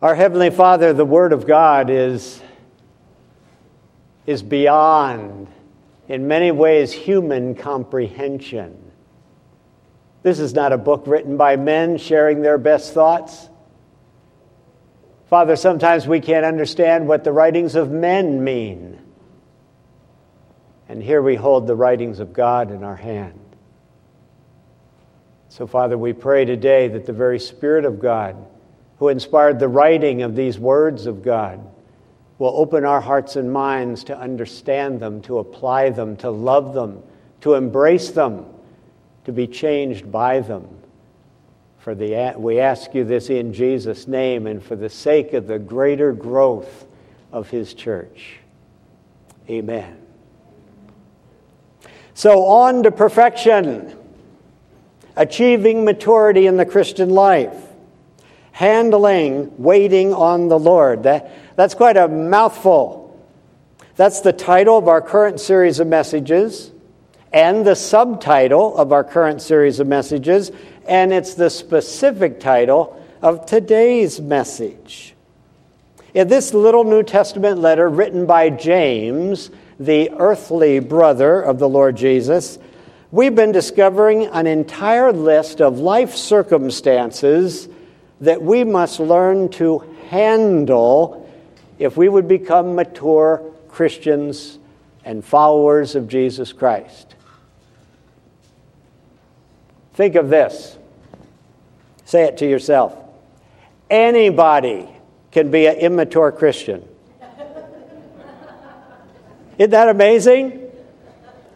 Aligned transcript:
Our 0.00 0.14
Heavenly 0.14 0.50
Father, 0.50 0.92
the 0.92 1.04
Word 1.04 1.32
of 1.32 1.44
God 1.44 1.90
is, 1.90 2.40
is 4.26 4.44
beyond, 4.44 5.48
in 6.06 6.28
many 6.28 6.52
ways, 6.52 6.92
human 6.92 7.56
comprehension. 7.56 8.92
This 10.22 10.38
is 10.38 10.54
not 10.54 10.72
a 10.72 10.78
book 10.78 11.02
written 11.08 11.36
by 11.36 11.56
men 11.56 11.98
sharing 11.98 12.42
their 12.42 12.58
best 12.58 12.94
thoughts. 12.94 13.48
Father, 15.26 15.56
sometimes 15.56 16.06
we 16.06 16.20
can't 16.20 16.46
understand 16.46 17.08
what 17.08 17.24
the 17.24 17.32
writings 17.32 17.74
of 17.74 17.90
men 17.90 18.44
mean. 18.44 19.00
And 20.88 21.02
here 21.02 21.22
we 21.22 21.34
hold 21.34 21.66
the 21.66 21.74
writings 21.74 22.20
of 22.20 22.32
God 22.32 22.70
in 22.70 22.84
our 22.84 22.96
hand. 22.96 23.40
So, 25.48 25.66
Father, 25.66 25.98
we 25.98 26.12
pray 26.12 26.44
today 26.44 26.86
that 26.86 27.04
the 27.04 27.12
very 27.12 27.40
Spirit 27.40 27.84
of 27.84 27.98
God, 27.98 28.36
who 28.98 29.08
inspired 29.08 29.58
the 29.58 29.68
writing 29.68 30.22
of 30.22 30.34
these 30.34 30.58
words 30.58 31.06
of 31.06 31.22
God, 31.22 31.60
will 32.38 32.52
open 32.54 32.84
our 32.84 33.00
hearts 33.00 33.36
and 33.36 33.52
minds 33.52 34.04
to 34.04 34.18
understand 34.18 35.00
them, 35.00 35.20
to 35.22 35.38
apply 35.38 35.90
them, 35.90 36.16
to 36.16 36.30
love 36.30 36.74
them, 36.74 37.02
to 37.40 37.54
embrace 37.54 38.10
them, 38.10 38.46
to 39.24 39.32
be 39.32 39.46
changed 39.46 40.10
by 40.10 40.40
them. 40.40 40.68
For 41.78 41.94
the, 41.94 42.34
we 42.36 42.60
ask 42.60 42.94
you 42.94 43.04
this 43.04 43.30
in 43.30 43.52
Jesus' 43.52 44.06
name 44.06 44.46
and 44.46 44.62
for 44.62 44.76
the 44.76 44.90
sake 44.90 45.32
of 45.32 45.46
the 45.46 45.58
greater 45.58 46.12
growth 46.12 46.86
of 47.32 47.50
his 47.50 47.74
church. 47.74 48.38
Amen. 49.48 49.96
So, 52.14 52.44
on 52.46 52.82
to 52.82 52.90
perfection, 52.90 53.96
achieving 55.16 55.84
maturity 55.84 56.46
in 56.46 56.56
the 56.56 56.66
Christian 56.66 57.10
life 57.10 57.67
handling, 58.58 59.52
waiting 59.56 60.12
on 60.12 60.48
the 60.48 60.58
Lord. 60.58 61.04
That, 61.04 61.30
that's 61.54 61.74
quite 61.74 61.96
a 61.96 62.08
mouthful. 62.08 63.16
That's 63.94 64.20
the 64.20 64.32
title 64.32 64.76
of 64.76 64.88
our 64.88 65.00
current 65.00 65.38
series 65.38 65.78
of 65.78 65.86
messages 65.86 66.72
and 67.32 67.64
the 67.64 67.76
subtitle 67.76 68.76
of 68.76 68.90
our 68.90 69.04
current 69.04 69.42
series 69.42 69.78
of 69.78 69.86
messages, 69.86 70.50
and 70.88 71.12
it's 71.12 71.34
the 71.34 71.50
specific 71.50 72.40
title 72.40 73.00
of 73.22 73.46
today's 73.46 74.20
message. 74.20 75.14
In 76.12 76.26
this 76.26 76.52
little 76.52 76.82
New 76.82 77.04
Testament 77.04 77.60
letter 77.60 77.88
written 77.88 78.26
by 78.26 78.50
James, 78.50 79.52
the 79.78 80.10
earthly 80.18 80.80
brother 80.80 81.40
of 81.40 81.60
the 81.60 81.68
Lord 81.68 81.96
Jesus, 81.96 82.58
we've 83.12 83.36
been 83.36 83.52
discovering 83.52 84.26
an 84.26 84.48
entire 84.48 85.12
list 85.12 85.60
of 85.60 85.78
life 85.78 86.16
circumstances 86.16 87.68
that 88.20 88.42
we 88.42 88.64
must 88.64 89.00
learn 89.00 89.48
to 89.50 89.78
handle 90.08 91.28
if 91.78 91.96
we 91.96 92.08
would 92.08 92.26
become 92.26 92.74
mature 92.74 93.42
Christians 93.68 94.58
and 95.04 95.24
followers 95.24 95.94
of 95.94 96.08
Jesus 96.08 96.52
Christ. 96.52 97.14
Think 99.94 100.14
of 100.14 100.28
this. 100.28 100.76
Say 102.04 102.24
it 102.24 102.38
to 102.38 102.48
yourself. 102.48 102.96
Anybody 103.90 104.88
can 105.30 105.50
be 105.50 105.66
an 105.66 105.76
immature 105.76 106.32
Christian. 106.32 106.86
Isn't 109.58 109.70
that 109.70 109.88
amazing? 109.88 110.70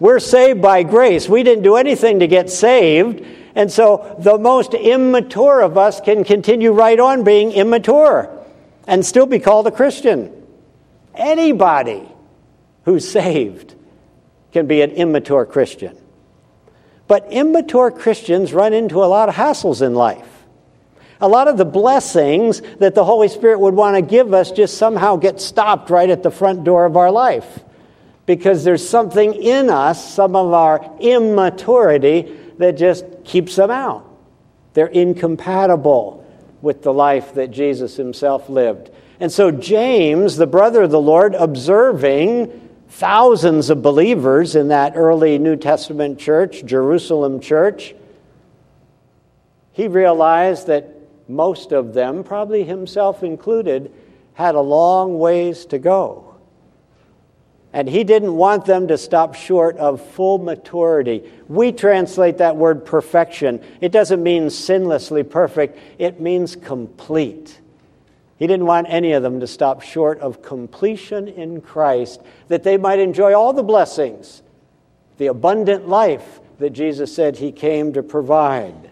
We're 0.00 0.18
saved 0.18 0.60
by 0.60 0.82
grace. 0.82 1.28
We 1.28 1.44
didn't 1.44 1.62
do 1.62 1.76
anything 1.76 2.18
to 2.20 2.26
get 2.26 2.50
saved. 2.50 3.24
And 3.54 3.70
so 3.70 4.16
the 4.18 4.38
most 4.38 4.74
immature 4.74 5.60
of 5.60 5.76
us 5.76 6.00
can 6.00 6.24
continue 6.24 6.72
right 6.72 6.98
on 6.98 7.24
being 7.24 7.52
immature 7.52 8.30
and 8.86 9.04
still 9.04 9.26
be 9.26 9.38
called 9.38 9.66
a 9.66 9.70
Christian. 9.70 10.32
Anybody 11.14 12.08
who's 12.84 13.08
saved 13.08 13.74
can 14.52 14.66
be 14.66 14.80
an 14.82 14.90
immature 14.92 15.44
Christian. 15.44 15.96
But 17.06 17.30
immature 17.30 17.90
Christians 17.90 18.52
run 18.52 18.72
into 18.72 19.02
a 19.02 19.06
lot 19.06 19.28
of 19.28 19.34
hassles 19.34 19.82
in 19.82 19.94
life. 19.94 20.28
A 21.20 21.28
lot 21.28 21.46
of 21.46 21.56
the 21.56 21.64
blessings 21.64 22.62
that 22.80 22.94
the 22.94 23.04
Holy 23.04 23.28
Spirit 23.28 23.60
would 23.60 23.74
want 23.74 23.96
to 23.96 24.02
give 24.02 24.34
us 24.34 24.50
just 24.50 24.76
somehow 24.76 25.16
get 25.16 25.40
stopped 25.40 25.90
right 25.90 26.10
at 26.10 26.22
the 26.22 26.30
front 26.30 26.64
door 26.64 26.84
of 26.84 26.96
our 26.96 27.12
life 27.12 27.60
because 28.26 28.64
there's 28.64 28.88
something 28.88 29.34
in 29.34 29.68
us, 29.68 30.14
some 30.14 30.34
of 30.34 30.52
our 30.52 30.96
immaturity, 31.00 32.38
that 32.58 32.72
just 32.72 33.04
keeps 33.24 33.56
them 33.56 33.70
out. 33.70 34.08
They're 34.74 34.86
incompatible 34.86 36.26
with 36.60 36.82
the 36.82 36.92
life 36.92 37.34
that 37.34 37.50
Jesus 37.50 37.96
himself 37.96 38.48
lived. 38.48 38.90
And 39.20 39.30
so, 39.30 39.50
James, 39.50 40.36
the 40.36 40.46
brother 40.46 40.82
of 40.82 40.90
the 40.90 41.00
Lord, 41.00 41.34
observing 41.34 42.70
thousands 42.88 43.70
of 43.70 43.82
believers 43.82 44.54
in 44.56 44.68
that 44.68 44.94
early 44.96 45.38
New 45.38 45.56
Testament 45.56 46.18
church, 46.18 46.64
Jerusalem 46.64 47.40
church, 47.40 47.94
he 49.72 49.88
realized 49.88 50.66
that 50.66 50.94
most 51.28 51.72
of 51.72 51.94
them, 51.94 52.24
probably 52.24 52.64
himself 52.64 53.22
included, 53.22 53.92
had 54.34 54.54
a 54.54 54.60
long 54.60 55.18
ways 55.18 55.64
to 55.66 55.78
go. 55.78 56.31
And 57.72 57.88
he 57.88 58.04
didn't 58.04 58.36
want 58.36 58.66
them 58.66 58.88
to 58.88 58.98
stop 58.98 59.34
short 59.34 59.78
of 59.78 60.00
full 60.00 60.38
maturity. 60.38 61.30
We 61.48 61.72
translate 61.72 62.38
that 62.38 62.56
word 62.56 62.84
perfection. 62.84 63.64
It 63.80 63.92
doesn't 63.92 64.22
mean 64.22 64.48
sinlessly 64.48 65.28
perfect, 65.28 65.78
it 65.98 66.20
means 66.20 66.54
complete. 66.54 67.58
He 68.38 68.46
didn't 68.46 68.66
want 68.66 68.88
any 68.90 69.12
of 69.12 69.22
them 69.22 69.40
to 69.40 69.46
stop 69.46 69.82
short 69.82 70.18
of 70.18 70.42
completion 70.42 71.28
in 71.28 71.60
Christ, 71.60 72.20
that 72.48 72.62
they 72.62 72.76
might 72.76 72.98
enjoy 72.98 73.34
all 73.34 73.52
the 73.52 73.62
blessings, 73.62 74.42
the 75.16 75.28
abundant 75.28 75.88
life 75.88 76.40
that 76.58 76.70
Jesus 76.70 77.14
said 77.14 77.36
he 77.36 77.52
came 77.52 77.92
to 77.94 78.02
provide. 78.02 78.90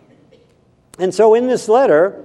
And 0.98 1.14
so 1.14 1.34
in 1.34 1.48
this 1.48 1.68
letter, 1.68 2.24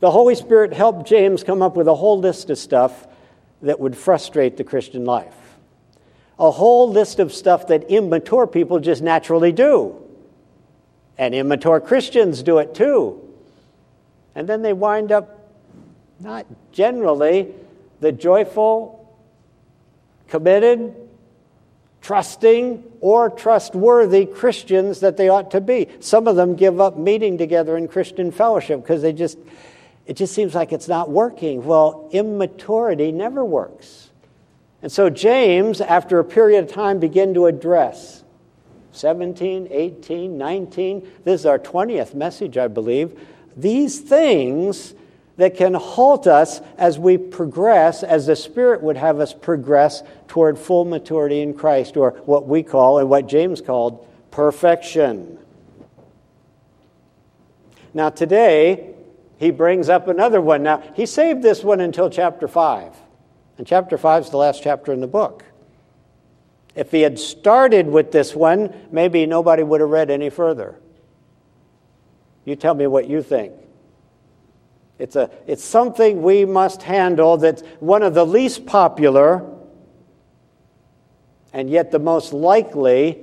the 0.00 0.10
Holy 0.10 0.34
Spirit 0.34 0.72
helped 0.72 1.08
James 1.08 1.42
come 1.42 1.62
up 1.62 1.76
with 1.76 1.88
a 1.88 1.94
whole 1.94 2.20
list 2.20 2.50
of 2.50 2.58
stuff 2.58 3.06
that 3.62 3.80
would 3.80 3.96
frustrate 3.96 4.56
the 4.56 4.64
Christian 4.64 5.04
life 5.04 5.43
a 6.38 6.50
whole 6.50 6.90
list 6.90 7.18
of 7.18 7.32
stuff 7.32 7.68
that 7.68 7.84
immature 7.90 8.46
people 8.46 8.80
just 8.80 9.02
naturally 9.02 9.52
do. 9.52 10.00
And 11.16 11.34
immature 11.34 11.80
Christians 11.80 12.42
do 12.42 12.58
it 12.58 12.74
too. 12.74 13.20
And 14.34 14.48
then 14.48 14.62
they 14.62 14.72
wind 14.72 15.12
up 15.12 15.48
not 16.18 16.46
generally 16.72 17.54
the 18.00 18.10
joyful, 18.10 19.16
committed, 20.28 20.94
trusting, 22.02 22.82
or 23.00 23.30
trustworthy 23.30 24.26
Christians 24.26 25.00
that 25.00 25.16
they 25.16 25.28
ought 25.28 25.52
to 25.52 25.60
be. 25.60 25.88
Some 26.00 26.26
of 26.26 26.36
them 26.36 26.56
give 26.56 26.80
up 26.80 26.98
meeting 26.98 27.38
together 27.38 27.76
in 27.76 27.88
Christian 27.88 28.32
fellowship 28.32 28.82
because 28.82 29.02
they 29.02 29.12
just 29.12 29.38
it 30.06 30.16
just 30.16 30.34
seems 30.34 30.54
like 30.54 30.72
it's 30.72 30.88
not 30.88 31.10
working. 31.10 31.64
Well, 31.64 32.08
immaturity 32.12 33.10
never 33.10 33.44
works. 33.44 34.10
And 34.84 34.92
so 34.92 35.08
James, 35.08 35.80
after 35.80 36.18
a 36.18 36.24
period 36.24 36.62
of 36.62 36.70
time, 36.70 36.98
began 36.98 37.32
to 37.32 37.46
address 37.46 38.22
17, 38.92 39.68
18, 39.70 40.36
19. 40.36 41.10
This 41.24 41.40
is 41.40 41.46
our 41.46 41.58
20th 41.58 42.12
message, 42.12 42.58
I 42.58 42.68
believe. 42.68 43.18
These 43.56 44.00
things 44.00 44.92
that 45.38 45.56
can 45.56 45.72
halt 45.72 46.26
us 46.26 46.60
as 46.76 46.98
we 46.98 47.16
progress, 47.16 48.02
as 48.02 48.26
the 48.26 48.36
Spirit 48.36 48.82
would 48.82 48.98
have 48.98 49.20
us 49.20 49.32
progress 49.32 50.02
toward 50.28 50.58
full 50.58 50.84
maturity 50.84 51.40
in 51.40 51.54
Christ, 51.54 51.96
or 51.96 52.10
what 52.26 52.46
we 52.46 52.62
call, 52.62 52.98
and 52.98 53.08
what 53.08 53.26
James 53.26 53.62
called, 53.62 54.06
perfection. 54.30 55.38
Now, 57.94 58.10
today, 58.10 58.94
he 59.38 59.50
brings 59.50 59.88
up 59.88 60.08
another 60.08 60.42
one. 60.42 60.62
Now, 60.62 60.82
he 60.94 61.06
saved 61.06 61.42
this 61.42 61.64
one 61.64 61.80
until 61.80 62.10
chapter 62.10 62.46
5. 62.46 62.94
And 63.58 63.66
chapter 63.66 63.96
5 63.96 64.24
is 64.24 64.30
the 64.30 64.36
last 64.36 64.62
chapter 64.62 64.92
in 64.92 65.00
the 65.00 65.06
book. 65.06 65.44
If 66.74 66.90
he 66.90 67.02
had 67.02 67.18
started 67.18 67.86
with 67.86 68.10
this 68.10 68.34
one, 68.34 68.74
maybe 68.90 69.26
nobody 69.26 69.62
would 69.62 69.80
have 69.80 69.90
read 69.90 70.10
any 70.10 70.30
further. 70.30 70.76
You 72.44 72.56
tell 72.56 72.74
me 72.74 72.86
what 72.86 73.08
you 73.08 73.22
think. 73.22 73.52
It's, 74.98 75.16
a, 75.16 75.30
it's 75.46 75.64
something 75.64 76.22
we 76.22 76.44
must 76.44 76.82
handle 76.82 77.36
that's 77.36 77.62
one 77.80 78.02
of 78.02 78.14
the 78.14 78.26
least 78.26 78.66
popular 78.66 79.44
and 81.54 81.70
yet 81.70 81.92
the 81.92 82.00
most 82.00 82.32
likely, 82.32 83.20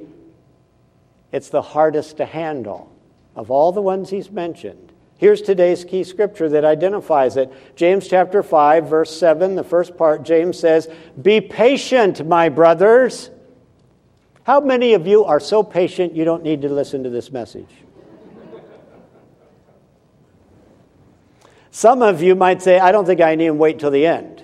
it's 1.34 1.50
the 1.50 1.62
hardest 1.62 2.18
to 2.18 2.26
handle 2.26 2.90
of 3.36 3.52
all 3.52 3.74
the 3.74 3.82
ones 3.82 4.10
he's 4.10 4.32
mentioned. 4.32 4.91
Here's 5.22 5.44
today's 5.44 5.86
key 5.86 6.04
scripture 6.04 6.50
that 6.50 6.66
identifies 6.66 7.38
it. 7.38 7.54
James 7.76 8.08
chapter 8.08 8.42
5, 8.42 8.90
verse 8.90 9.16
7, 9.16 9.54
the 9.54 9.64
first 9.64 9.96
part, 9.96 10.24
James 10.24 10.58
says, 10.58 10.90
Be 11.22 11.40
patient, 11.40 12.26
my 12.26 12.50
brothers. 12.50 13.30
How 14.46 14.60
many 14.60 14.96
of 14.96 15.06
you 15.06 15.24
are 15.24 15.40
so 15.40 15.62
patient 15.62 16.16
you 16.16 16.26
don't 16.26 16.42
need 16.42 16.64
to 16.64 16.70
listen 16.70 17.04
to 17.04 17.12
this 17.12 17.32
message? 17.32 17.70
Some 21.70 22.02
of 22.02 22.24
you 22.24 22.34
might 22.34 22.64
say, 22.64 22.80
I 22.80 22.92
don't 22.92 23.06
think 23.06 23.22
I 23.22 23.36
need 23.36 23.46
to 23.46 23.54
wait 23.54 23.78
till 23.78 23.92
the 23.92 24.08
end. 24.08 24.44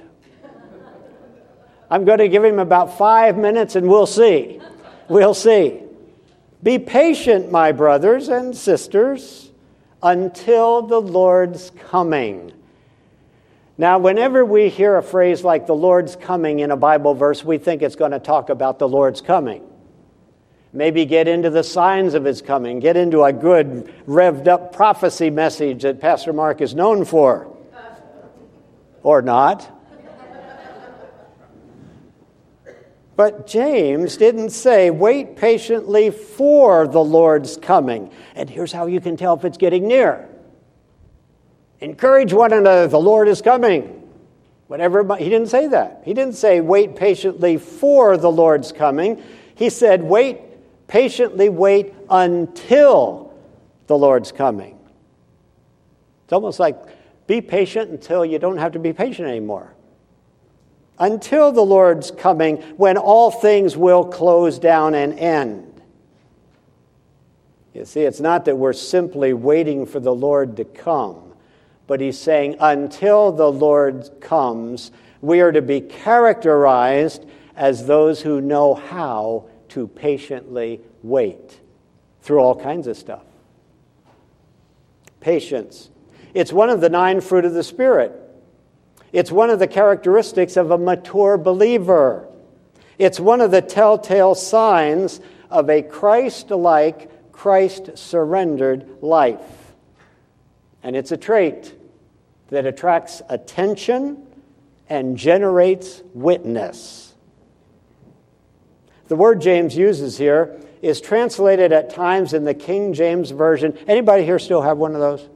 I'm 1.89 2.05
going 2.05 2.19
to 2.19 2.29
give 2.29 2.43
him 2.45 2.59
about 2.59 2.99
five 2.99 3.35
minutes 3.35 3.75
and 3.75 3.89
we'll 3.89 4.05
see. 4.05 4.61
We'll 5.09 5.33
see. 5.33 5.81
Be 6.61 6.77
patient, 6.77 7.51
my 7.51 7.71
brothers 7.71 8.29
and 8.29 8.55
sisters, 8.55 9.46
until 10.01 10.81
the 10.81 10.99
Lord's 10.99 11.71
coming. 11.89 12.51
Now, 13.77 13.99
whenever 13.99 14.43
we 14.43 14.69
hear 14.69 14.97
a 14.97 15.03
phrase 15.03 15.43
like 15.43 15.67
the 15.67 15.75
Lord's 15.75 16.15
coming 16.15 16.59
in 16.59 16.71
a 16.71 16.77
Bible 16.77 17.13
verse, 17.13 17.43
we 17.43 17.57
think 17.57 17.81
it's 17.81 17.95
going 17.95 18.11
to 18.11 18.19
talk 18.19 18.49
about 18.49 18.79
the 18.79 18.87
Lord's 18.87 19.21
coming. 19.21 19.63
Maybe 20.73 21.05
get 21.05 21.27
into 21.27 21.49
the 21.49 21.63
signs 21.63 22.13
of 22.13 22.25
his 22.25 22.41
coming, 22.41 22.79
get 22.79 22.97
into 22.97 23.23
a 23.23 23.31
good, 23.31 23.93
revved 24.07 24.47
up 24.47 24.75
prophecy 24.75 25.29
message 25.29 25.83
that 25.83 25.99
Pastor 26.01 26.33
Mark 26.33 26.61
is 26.61 26.73
known 26.73 27.05
for. 27.05 27.55
Or 29.03 29.21
not. 29.21 29.76
But 33.17 33.47
James 33.47 34.15
didn't 34.15 34.51
say, 34.51 34.91
wait 34.91 35.35
patiently 35.35 36.11
for 36.11 36.87
the 36.87 37.03
Lord's 37.03 37.57
coming. 37.57 38.11
And 38.35 38.47
here's 38.47 38.71
how 38.71 38.85
you 38.85 39.01
can 39.01 39.17
tell 39.17 39.33
if 39.33 39.43
it's 39.43 39.57
getting 39.57 39.87
near 39.87 40.29
encourage 41.79 42.33
one 42.33 42.53
another, 42.53 42.87
the 42.87 42.99
Lord 42.99 43.27
is 43.27 43.41
coming. 43.41 44.01
Whatever, 44.67 45.15
he 45.15 45.29
didn't 45.29 45.49
say 45.49 45.67
that. 45.67 46.01
He 46.05 46.13
didn't 46.13 46.33
say, 46.33 46.59
wait 46.59 46.95
patiently 46.95 47.57
for 47.57 48.17
the 48.17 48.31
Lord's 48.31 48.71
coming. 48.71 49.21
He 49.53 49.69
said, 49.69 50.01
wait 50.01 50.39
patiently, 50.87 51.49
wait 51.49 51.93
until 52.09 53.33
the 53.85 53.97
Lord's 53.97 54.31
coming. 54.31 54.79
It's 56.23 56.33
almost 56.33 56.59
like 56.59 56.75
be 57.27 57.41
patient 57.41 57.91
until 57.91 58.25
you 58.25 58.39
don't 58.39 58.57
have 58.57 58.71
to 58.73 58.79
be 58.79 58.91
patient 58.91 59.27
anymore 59.27 59.73
until 60.99 61.51
the 61.51 61.61
Lord's 61.61 62.11
coming 62.11 62.57
when 62.77 62.97
all 62.97 63.31
things 63.31 63.77
will 63.77 64.05
close 64.05 64.59
down 64.59 64.95
and 64.95 65.17
end. 65.17 65.81
You 67.73 67.85
see, 67.85 68.01
it's 68.01 68.19
not 68.19 68.45
that 68.45 68.57
we're 68.57 68.73
simply 68.73 69.33
waiting 69.33 69.85
for 69.85 69.99
the 69.99 70.13
Lord 70.13 70.57
to 70.57 70.65
come, 70.65 71.33
but 71.85 72.01
he's 72.01 72.17
saying 72.17 72.55
until 72.59 73.31
the 73.31 73.51
Lord 73.51 74.09
comes, 74.19 74.91
we 75.21 75.41
are 75.41 75.51
to 75.51 75.61
be 75.61 75.81
characterized 75.81 77.25
as 77.55 77.85
those 77.85 78.21
who 78.21 78.41
know 78.41 78.73
how 78.73 79.45
to 79.69 79.87
patiently 79.87 80.81
wait 81.03 81.59
through 82.21 82.39
all 82.39 82.55
kinds 82.55 82.87
of 82.87 82.97
stuff. 82.97 83.23
Patience. 85.19 85.89
It's 86.33 86.51
one 86.51 86.69
of 86.69 86.81
the 86.81 86.89
nine 86.89 87.21
fruit 87.21 87.45
of 87.45 87.53
the 87.53 87.63
Spirit. 87.63 88.11
It's 89.17 89.31
one 89.31 89.49
of 89.49 89.57
the 89.57 89.65
characteristics 89.65 90.57
of 90.57 90.69
a 90.69 90.77
mature 90.77 91.39
believer. 91.39 92.29
It's 92.99 93.19
one 93.19 93.41
of 93.41 93.49
the 93.49 93.63
telltale 93.63 94.35
signs 94.35 95.19
of 95.49 95.71
a 95.71 95.81
Christ 95.81 96.51
like, 96.51 97.31
Christ 97.31 97.97
surrendered 97.97 99.01
life. 99.01 99.73
And 100.83 100.95
it's 100.95 101.11
a 101.11 101.17
trait 101.17 101.73
that 102.49 102.67
attracts 102.67 103.23
attention 103.27 104.23
and 104.87 105.17
generates 105.17 106.03
witness. 106.13 107.15
The 109.07 109.15
word 109.15 109.41
James 109.41 109.75
uses 109.75 110.19
here 110.19 110.61
is 110.83 111.01
translated 111.01 111.71
at 111.71 111.89
times 111.89 112.33
in 112.33 112.43
the 112.43 112.53
King 112.53 112.93
James 112.93 113.31
Version. 113.31 113.75
Anybody 113.87 114.25
here 114.25 114.37
still 114.37 114.61
have 114.61 114.77
one 114.77 114.93
of 114.93 115.01
those? 115.01 115.27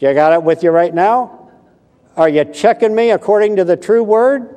You 0.00 0.12
got 0.12 0.32
it 0.32 0.42
with 0.42 0.64
you 0.64 0.72
right 0.72 0.92
now? 0.92 1.45
Are 2.16 2.28
you 2.30 2.44
checking 2.46 2.94
me 2.94 3.10
according 3.10 3.56
to 3.56 3.64
the 3.64 3.76
true 3.76 4.02
word? 4.02 4.56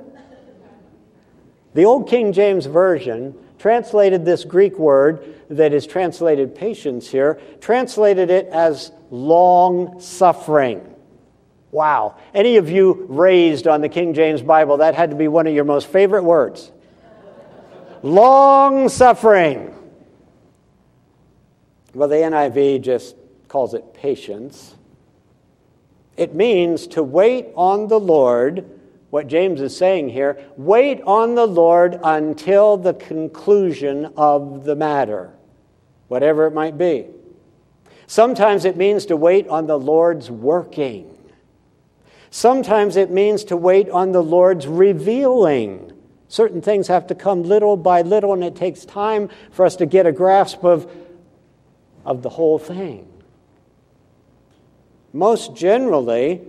The 1.73 1.85
Old 1.85 2.07
King 2.07 2.31
James 2.31 2.65
Version 2.65 3.35
translated 3.57 4.23
this 4.23 4.45
Greek 4.45 4.79
word 4.79 5.35
that 5.49 5.73
is 5.73 5.85
translated 5.85 6.55
patience 6.55 7.09
here, 7.09 7.39
translated 7.59 8.29
it 8.29 8.47
as 8.47 8.91
long 9.11 9.99
suffering. 9.99 10.95
Wow. 11.71 12.15
Any 12.33 12.55
of 12.55 12.69
you 12.69 13.05
raised 13.09 13.67
on 13.67 13.81
the 13.81 13.89
King 13.89 14.13
James 14.13 14.41
Bible, 14.41 14.77
that 14.77 14.95
had 14.95 15.09
to 15.09 15.15
be 15.15 15.27
one 15.27 15.45
of 15.45 15.53
your 15.53 15.65
most 15.65 15.87
favorite 15.87 16.23
words. 16.23 16.71
long 18.01 18.87
suffering. 18.87 19.75
Well, 21.93 22.07
the 22.07 22.15
NIV 22.15 22.81
just 22.81 23.15
calls 23.49 23.73
it 23.73 23.93
patience. 23.93 24.75
It 26.19 26.35
means 26.35 26.85
to 26.87 27.01
wait 27.01 27.47
on 27.55 27.87
the 27.87 27.97
Lord, 27.97 28.69
what 29.09 29.27
James 29.27 29.61
is 29.61 29.77
saying 29.77 30.09
here, 30.09 30.37
wait 30.57 31.01
on 31.03 31.35
the 31.35 31.45
Lord 31.45 31.97
until 32.03 32.75
the 32.75 32.93
conclusion 32.93 34.11
of 34.17 34.65
the 34.65 34.75
matter, 34.75 35.33
whatever 36.09 36.45
it 36.45 36.51
might 36.51 36.77
be. 36.77 37.05
Sometimes 38.05 38.65
it 38.65 38.75
means 38.75 39.05
to 39.05 39.15
wait 39.15 39.47
on 39.47 39.65
the 39.65 39.79
Lord's 39.79 40.29
working. 40.29 41.17
Sometimes 42.31 42.97
it 42.97 43.11
means 43.11 43.45
to 43.45 43.55
wait 43.55 43.89
on 43.89 44.11
the 44.11 44.21
Lord's 44.21 44.67
revealing. 44.67 45.93
Certain 46.27 46.61
things 46.61 46.89
have 46.89 47.07
to 47.07 47.15
come 47.15 47.43
little 47.43 47.77
by 47.77 48.01
little, 48.01 48.33
and 48.33 48.43
it 48.43 48.57
takes 48.57 48.83
time 48.83 49.29
for 49.51 49.65
us 49.65 49.77
to 49.77 49.85
get 49.85 50.05
a 50.05 50.11
grasp 50.11 50.65
of, 50.65 50.91
of 52.03 52.23
the 52.23 52.29
whole 52.29 52.59
thing. 52.59 53.08
Most 55.13 55.55
generally, 55.55 56.41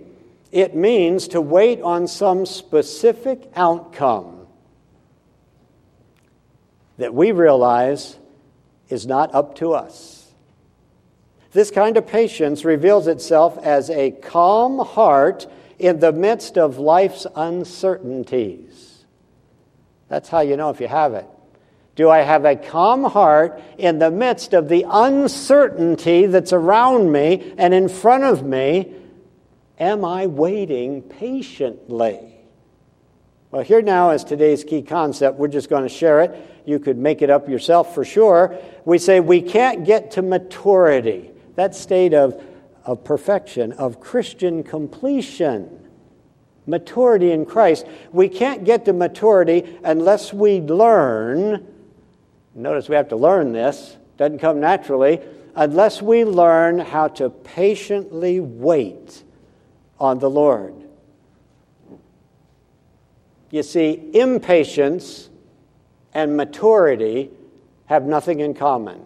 it 0.51 0.75
means 0.75 1.27
to 1.29 1.41
wait 1.41 1.81
on 1.81 2.07
some 2.07 2.45
specific 2.45 3.49
outcome 3.55 4.47
that 6.97 7.13
we 7.13 7.31
realize 7.31 8.17
is 8.89 9.07
not 9.07 9.33
up 9.33 9.55
to 9.55 9.73
us. 9.73 10.31
This 11.53 11.71
kind 11.71 11.97
of 11.97 12.07
patience 12.07 12.63
reveals 12.63 13.07
itself 13.07 13.57
as 13.63 13.89
a 13.89 14.11
calm 14.11 14.79
heart 14.79 15.47
in 15.79 15.99
the 15.99 16.11
midst 16.11 16.57
of 16.57 16.77
life's 16.77 17.25
uncertainties. 17.35 19.05
That's 20.07 20.29
how 20.29 20.41
you 20.41 20.55
know 20.57 20.69
if 20.69 20.79
you 20.79 20.87
have 20.87 21.13
it. 21.13 21.25
Do 21.95 22.09
I 22.09 22.19
have 22.19 22.45
a 22.45 22.55
calm 22.55 23.03
heart 23.03 23.61
in 23.77 23.99
the 23.99 24.11
midst 24.11 24.53
of 24.53 24.69
the 24.69 24.85
uncertainty 24.89 26.25
that's 26.25 26.53
around 26.53 27.11
me 27.11 27.53
and 27.57 27.73
in 27.73 27.89
front 27.89 28.23
of 28.23 28.43
me? 28.43 28.93
Am 29.79 30.05
I 30.05 30.27
waiting 30.27 31.01
patiently? 31.01 32.19
Well, 33.51 33.63
here 33.63 33.81
now 33.81 34.11
is 34.11 34.23
today's 34.23 34.63
key 34.63 34.81
concept. 34.81 35.37
We're 35.37 35.49
just 35.49 35.69
going 35.69 35.83
to 35.83 35.89
share 35.89 36.21
it. 36.21 36.63
You 36.65 36.79
could 36.79 36.97
make 36.97 37.21
it 37.21 37.29
up 37.29 37.49
yourself 37.49 37.93
for 37.93 38.05
sure. 38.05 38.57
We 38.85 38.97
say 38.97 39.19
we 39.19 39.41
can't 39.41 39.85
get 39.85 40.11
to 40.11 40.21
maturity, 40.21 41.31
that 41.55 41.75
state 41.75 42.13
of, 42.13 42.41
of 42.85 43.03
perfection, 43.03 43.73
of 43.73 43.99
Christian 43.99 44.63
completion 44.63 45.77
maturity 46.67 47.31
in 47.31 47.45
Christ. 47.45 47.85
We 48.11 48.29
can't 48.29 48.63
get 48.63 48.85
to 48.85 48.93
maturity 48.93 49.77
unless 49.83 50.31
we 50.33 50.61
learn 50.61 51.67
Notice 52.53 52.89
we 52.89 52.95
have 52.95 53.09
to 53.09 53.15
learn 53.15 53.53
this, 53.53 53.97
doesn't 54.17 54.39
come 54.39 54.59
naturally, 54.59 55.21
unless 55.55 56.01
we 56.01 56.23
learn 56.23 56.79
how 56.79 57.07
to 57.07 57.29
patiently 57.29 58.39
wait 58.39 59.23
on 59.99 60.19
the 60.19 60.29
Lord. 60.29 60.73
You 63.51 63.63
see, 63.63 64.09
impatience 64.13 65.29
and 66.13 66.37
maturity 66.37 67.29
have 67.85 68.03
nothing 68.03 68.39
in 68.39 68.53
common. 68.53 69.01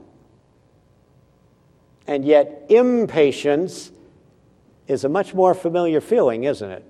And 2.07 2.23
yet, 2.23 2.65
impatience 2.69 3.91
is 4.87 5.03
a 5.03 5.09
much 5.09 5.33
more 5.33 5.55
familiar 5.55 5.99
feeling, 5.99 6.43
isn't 6.43 6.69
it? 6.69 6.85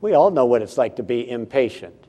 We 0.00 0.14
all 0.14 0.30
know 0.30 0.46
what 0.46 0.62
it's 0.62 0.78
like 0.78 0.96
to 0.96 1.02
be 1.02 1.28
impatient. 1.28 2.07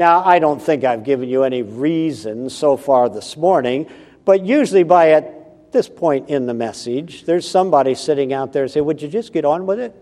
Now, 0.00 0.24
I 0.24 0.38
don't 0.38 0.62
think 0.62 0.82
I've 0.82 1.04
given 1.04 1.28
you 1.28 1.42
any 1.42 1.60
reason 1.60 2.48
so 2.48 2.78
far 2.78 3.10
this 3.10 3.36
morning, 3.36 3.86
but 4.24 4.46
usually 4.46 4.82
by 4.82 5.10
at 5.10 5.72
this 5.72 5.90
point 5.90 6.30
in 6.30 6.46
the 6.46 6.54
message, 6.54 7.24
there's 7.24 7.46
somebody 7.46 7.94
sitting 7.94 8.32
out 8.32 8.54
there 8.54 8.66
say, 8.66 8.80
Would 8.80 9.02
you 9.02 9.08
just 9.08 9.30
get 9.30 9.44
on 9.44 9.66
with 9.66 9.78
it? 9.78 9.94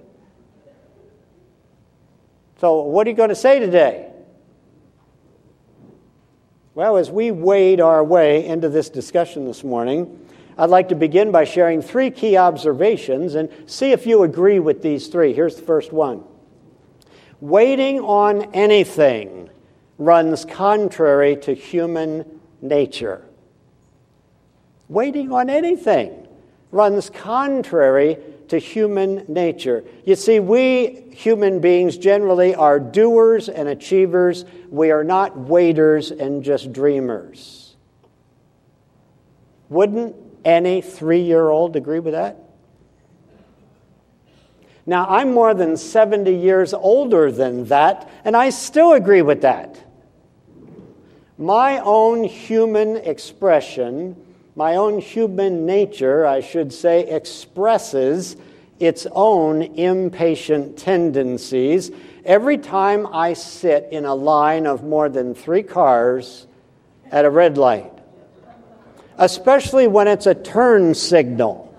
So, 2.60 2.82
what 2.82 3.08
are 3.08 3.10
you 3.10 3.16
going 3.16 3.30
to 3.30 3.34
say 3.34 3.58
today? 3.58 4.12
Well, 6.76 6.96
as 6.96 7.10
we 7.10 7.32
wade 7.32 7.80
our 7.80 8.04
way 8.04 8.46
into 8.46 8.68
this 8.68 8.90
discussion 8.90 9.46
this 9.46 9.64
morning, 9.64 10.28
I'd 10.56 10.70
like 10.70 10.90
to 10.90 10.94
begin 10.94 11.32
by 11.32 11.42
sharing 11.42 11.82
three 11.82 12.12
key 12.12 12.36
observations 12.36 13.34
and 13.34 13.50
see 13.66 13.90
if 13.90 14.06
you 14.06 14.22
agree 14.22 14.60
with 14.60 14.80
these 14.80 15.08
three. 15.08 15.32
Here's 15.32 15.56
the 15.56 15.62
first 15.62 15.92
one 15.92 16.22
Waiting 17.40 17.98
on 17.98 18.54
anything 18.54 19.50
runs 19.98 20.44
contrary 20.44 21.36
to 21.36 21.52
human 21.52 22.40
nature. 22.62 23.24
Waiting 24.88 25.32
on 25.32 25.50
anything 25.50 26.26
runs 26.70 27.10
contrary 27.10 28.18
to 28.48 28.58
human 28.58 29.24
nature. 29.28 29.84
You 30.04 30.16
see, 30.16 30.40
we 30.40 31.04
human 31.12 31.60
beings 31.60 31.98
generally 31.98 32.54
are 32.54 32.80
doers 32.80 33.48
and 33.48 33.68
achievers. 33.68 34.44
We 34.70 34.90
are 34.90 35.04
not 35.04 35.36
waiters 35.36 36.10
and 36.10 36.42
just 36.42 36.72
dreamers. 36.72 37.76
Wouldn't 39.68 40.16
any 40.44 40.80
three 40.80 41.20
year 41.20 41.50
old 41.50 41.76
agree 41.76 42.00
with 42.00 42.14
that? 42.14 42.38
Now, 44.86 45.06
I'm 45.06 45.34
more 45.34 45.52
than 45.52 45.76
70 45.76 46.32
years 46.34 46.72
older 46.72 47.30
than 47.30 47.66
that, 47.66 48.10
and 48.24 48.34
I 48.34 48.48
still 48.48 48.94
agree 48.94 49.20
with 49.20 49.42
that. 49.42 49.78
My 51.38 51.78
own 51.78 52.24
human 52.24 52.96
expression 52.96 54.16
my 54.58 54.74
own 54.74 54.98
human 54.98 55.66
nature, 55.66 56.26
I 56.26 56.40
should 56.40 56.72
say, 56.72 57.06
expresses 57.06 58.34
its 58.80 59.06
own 59.12 59.62
impatient 59.62 60.76
tendencies 60.76 61.92
every 62.24 62.58
time 62.58 63.06
I 63.06 63.34
sit 63.34 63.86
in 63.92 64.04
a 64.04 64.16
line 64.16 64.66
of 64.66 64.82
more 64.82 65.08
than 65.08 65.36
three 65.36 65.62
cars 65.62 66.48
at 67.12 67.24
a 67.24 67.30
red 67.30 67.56
light, 67.56 67.92
especially 69.16 69.86
when 69.86 70.08
it's 70.08 70.26
a 70.26 70.34
turn 70.34 70.92
signal. 70.92 71.72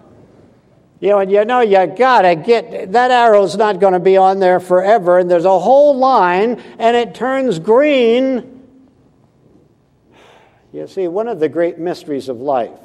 You 1.02 1.10
know, 1.10 1.20
you 1.20 1.44
know 1.44 1.60
you 1.60 1.86
gotta 1.86 2.36
get 2.36 2.94
that 2.94 3.12
arrow's 3.12 3.58
not 3.58 3.82
going 3.82 3.92
to 3.92 4.00
be 4.00 4.16
on 4.16 4.40
there 4.40 4.62
forever, 4.62 5.20
and 5.20 5.30
there's 5.30 5.44
a 5.44 5.60
whole 5.60 5.98
line, 5.98 6.62
and 6.80 6.96
it 6.96 7.14
turns 7.14 7.60
green 7.60 8.59
you 10.72 10.88
see, 10.88 11.08
one 11.08 11.28
of 11.28 11.40
the 11.40 11.50
great 11.50 11.78
mysteries 11.78 12.30
of 12.30 12.40
life 12.40 12.80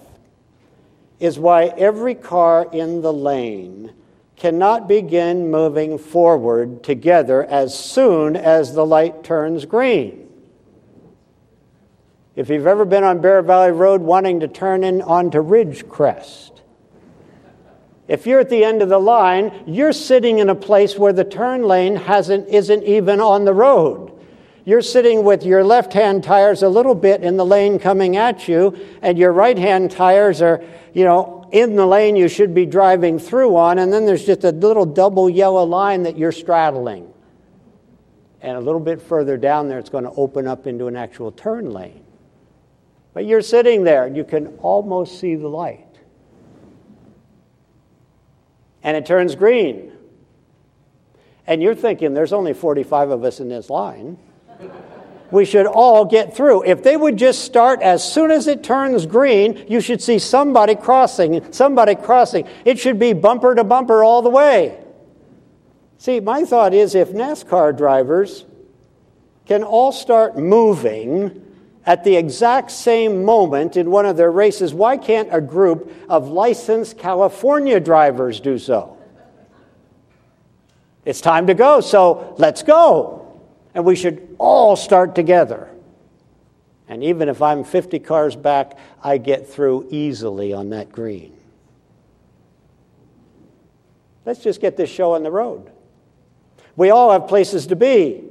is 1.20 1.38
why 1.38 1.66
every 1.66 2.14
car 2.14 2.68
in 2.72 3.02
the 3.02 3.12
lane 3.12 3.92
cannot 4.36 4.88
begin 4.88 5.50
moving 5.50 5.98
forward 5.98 6.82
together 6.82 7.44
as 7.44 7.78
soon 7.78 8.36
as 8.36 8.74
the 8.74 8.84
light 8.84 9.22
turns 9.22 9.64
green. 9.64 10.28
If 12.34 12.48
you've 12.48 12.66
ever 12.66 12.84
been 12.84 13.04
on 13.04 13.20
Bear 13.20 13.42
Valley 13.42 13.70
Road 13.70 14.00
wanting 14.00 14.40
to 14.40 14.48
turn 14.48 14.82
in 14.82 15.02
onto 15.02 15.38
Ridgecrest, 15.38 16.50
if 18.08 18.26
you're 18.26 18.40
at 18.40 18.50
the 18.50 18.64
end 18.64 18.82
of 18.82 18.88
the 18.88 18.98
line, 18.98 19.64
you're 19.66 19.92
sitting 19.92 20.38
in 20.38 20.50
a 20.50 20.54
place 20.54 20.98
where 20.98 21.12
the 21.12 21.24
turn 21.24 21.62
lane 21.62 21.96
hasn't, 21.96 22.48
isn't 22.48 22.82
even 22.82 23.20
on 23.20 23.44
the 23.44 23.54
road. 23.54 24.13
You're 24.66 24.82
sitting 24.82 25.24
with 25.24 25.44
your 25.44 25.62
left 25.62 25.92
hand 25.92 26.24
tires 26.24 26.62
a 26.62 26.68
little 26.68 26.94
bit 26.94 27.22
in 27.22 27.36
the 27.36 27.44
lane 27.44 27.78
coming 27.78 28.16
at 28.16 28.48
you, 28.48 28.78
and 29.02 29.18
your 29.18 29.32
right 29.32 29.58
hand 29.58 29.90
tires 29.90 30.40
are, 30.40 30.64
you 30.94 31.04
know, 31.04 31.46
in 31.52 31.76
the 31.76 31.84
lane 31.84 32.16
you 32.16 32.28
should 32.28 32.54
be 32.54 32.64
driving 32.64 33.18
through 33.18 33.56
on, 33.56 33.78
and 33.78 33.92
then 33.92 34.06
there's 34.06 34.24
just 34.24 34.42
a 34.44 34.52
little 34.52 34.86
double 34.86 35.28
yellow 35.28 35.64
line 35.64 36.04
that 36.04 36.16
you're 36.16 36.32
straddling. 36.32 37.12
And 38.40 38.56
a 38.56 38.60
little 38.60 38.80
bit 38.80 39.02
further 39.02 39.36
down 39.36 39.68
there, 39.68 39.78
it's 39.78 39.90
going 39.90 40.04
to 40.04 40.12
open 40.12 40.46
up 40.46 40.66
into 40.66 40.86
an 40.86 40.96
actual 40.96 41.30
turn 41.30 41.70
lane. 41.70 42.02
But 43.12 43.26
you're 43.26 43.42
sitting 43.42 43.84
there, 43.84 44.06
and 44.06 44.16
you 44.16 44.24
can 44.24 44.46
almost 44.58 45.20
see 45.20 45.34
the 45.34 45.48
light. 45.48 45.86
And 48.82 48.96
it 48.96 49.04
turns 49.04 49.34
green. 49.34 49.92
And 51.46 51.62
you're 51.62 51.74
thinking, 51.74 52.14
there's 52.14 52.32
only 52.32 52.54
45 52.54 53.10
of 53.10 53.24
us 53.24 53.40
in 53.40 53.48
this 53.48 53.68
line 53.68 54.18
we 55.34 55.44
should 55.44 55.66
all 55.66 56.04
get 56.04 56.36
through. 56.36 56.62
If 56.62 56.84
they 56.84 56.96
would 56.96 57.16
just 57.16 57.42
start 57.42 57.82
as 57.82 58.08
soon 58.08 58.30
as 58.30 58.46
it 58.46 58.62
turns 58.62 59.04
green, 59.04 59.66
you 59.68 59.80
should 59.80 60.00
see 60.00 60.20
somebody 60.20 60.76
crossing, 60.76 61.52
somebody 61.52 61.96
crossing. 61.96 62.46
It 62.64 62.78
should 62.78 63.00
be 63.00 63.14
bumper 63.14 63.52
to 63.56 63.64
bumper 63.64 64.04
all 64.04 64.22
the 64.22 64.30
way. 64.30 64.78
See, 65.98 66.20
my 66.20 66.44
thought 66.44 66.72
is 66.72 66.94
if 66.94 67.10
NASCAR 67.10 67.76
drivers 67.76 68.44
can 69.44 69.64
all 69.64 69.90
start 69.90 70.38
moving 70.38 71.42
at 71.84 72.04
the 72.04 72.14
exact 72.14 72.70
same 72.70 73.24
moment 73.24 73.76
in 73.76 73.90
one 73.90 74.06
of 74.06 74.16
their 74.16 74.30
races, 74.30 74.72
why 74.72 74.96
can't 74.96 75.28
a 75.32 75.40
group 75.40 75.92
of 76.08 76.28
licensed 76.28 76.96
California 76.96 77.80
drivers 77.80 78.38
do 78.38 78.56
so? 78.56 78.96
It's 81.04 81.20
time 81.20 81.48
to 81.48 81.54
go, 81.54 81.80
so 81.80 82.36
let's 82.38 82.62
go 82.62 83.23
and 83.74 83.84
we 83.84 83.96
should 83.96 84.36
all 84.38 84.76
start 84.76 85.14
together. 85.14 85.68
And 86.88 87.02
even 87.02 87.28
if 87.28 87.42
I'm 87.42 87.64
50 87.64 87.98
cars 87.98 88.36
back, 88.36 88.78
I 89.02 89.18
get 89.18 89.48
through 89.48 89.88
easily 89.90 90.52
on 90.52 90.70
that 90.70 90.92
green. 90.92 91.36
Let's 94.24 94.40
just 94.40 94.60
get 94.60 94.76
this 94.76 94.90
show 94.90 95.14
on 95.14 95.22
the 95.22 95.30
road. 95.30 95.70
We 96.76 96.90
all 96.90 97.10
have 97.10 97.26
places 97.26 97.66
to 97.68 97.76
be. 97.76 98.22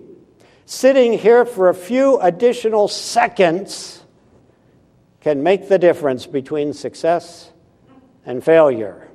Sitting 0.65 1.17
here 1.17 1.45
for 1.45 1.69
a 1.69 1.73
few 1.73 2.19
additional 2.19 2.87
seconds 2.87 4.01
can 5.21 5.43
make 5.43 5.67
the 5.67 5.77
difference 5.77 6.25
between 6.25 6.73
success 6.73 7.51
and 8.25 8.43
failure. 8.43 9.07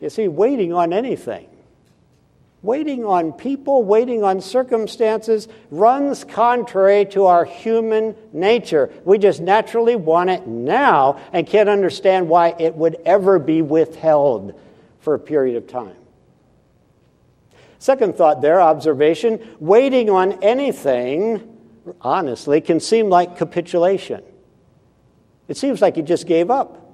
You 0.00 0.10
see, 0.10 0.28
waiting 0.28 0.72
on 0.72 0.92
anything 0.92 1.48
Waiting 2.62 3.04
on 3.04 3.32
people, 3.32 3.84
waiting 3.84 4.24
on 4.24 4.40
circumstances 4.40 5.46
runs 5.70 6.24
contrary 6.24 7.04
to 7.06 7.26
our 7.26 7.44
human 7.44 8.16
nature. 8.32 8.92
We 9.04 9.18
just 9.18 9.40
naturally 9.40 9.94
want 9.94 10.30
it 10.30 10.46
now 10.46 11.20
and 11.32 11.46
can't 11.46 11.68
understand 11.68 12.28
why 12.28 12.56
it 12.58 12.74
would 12.74 12.96
ever 13.04 13.38
be 13.38 13.62
withheld 13.62 14.58
for 14.98 15.14
a 15.14 15.20
period 15.20 15.56
of 15.56 15.68
time. 15.68 15.94
Second 17.78 18.16
thought 18.16 18.42
there, 18.42 18.60
observation 18.60 19.56
waiting 19.60 20.10
on 20.10 20.42
anything, 20.42 21.56
honestly, 22.00 22.60
can 22.60 22.80
seem 22.80 23.08
like 23.08 23.36
capitulation. 23.36 24.22
It 25.46 25.56
seems 25.56 25.80
like 25.80 25.96
you 25.96 26.02
just 26.02 26.26
gave 26.26 26.50
up. 26.50 26.87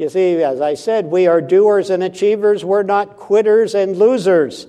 You 0.00 0.08
see, 0.08 0.42
as 0.42 0.62
I 0.62 0.74
said, 0.74 1.08
we 1.08 1.26
are 1.26 1.42
doers 1.42 1.90
and 1.90 2.02
achievers, 2.02 2.64
we're 2.64 2.82
not 2.82 3.18
quitters 3.18 3.74
and 3.74 3.98
losers. 3.98 4.66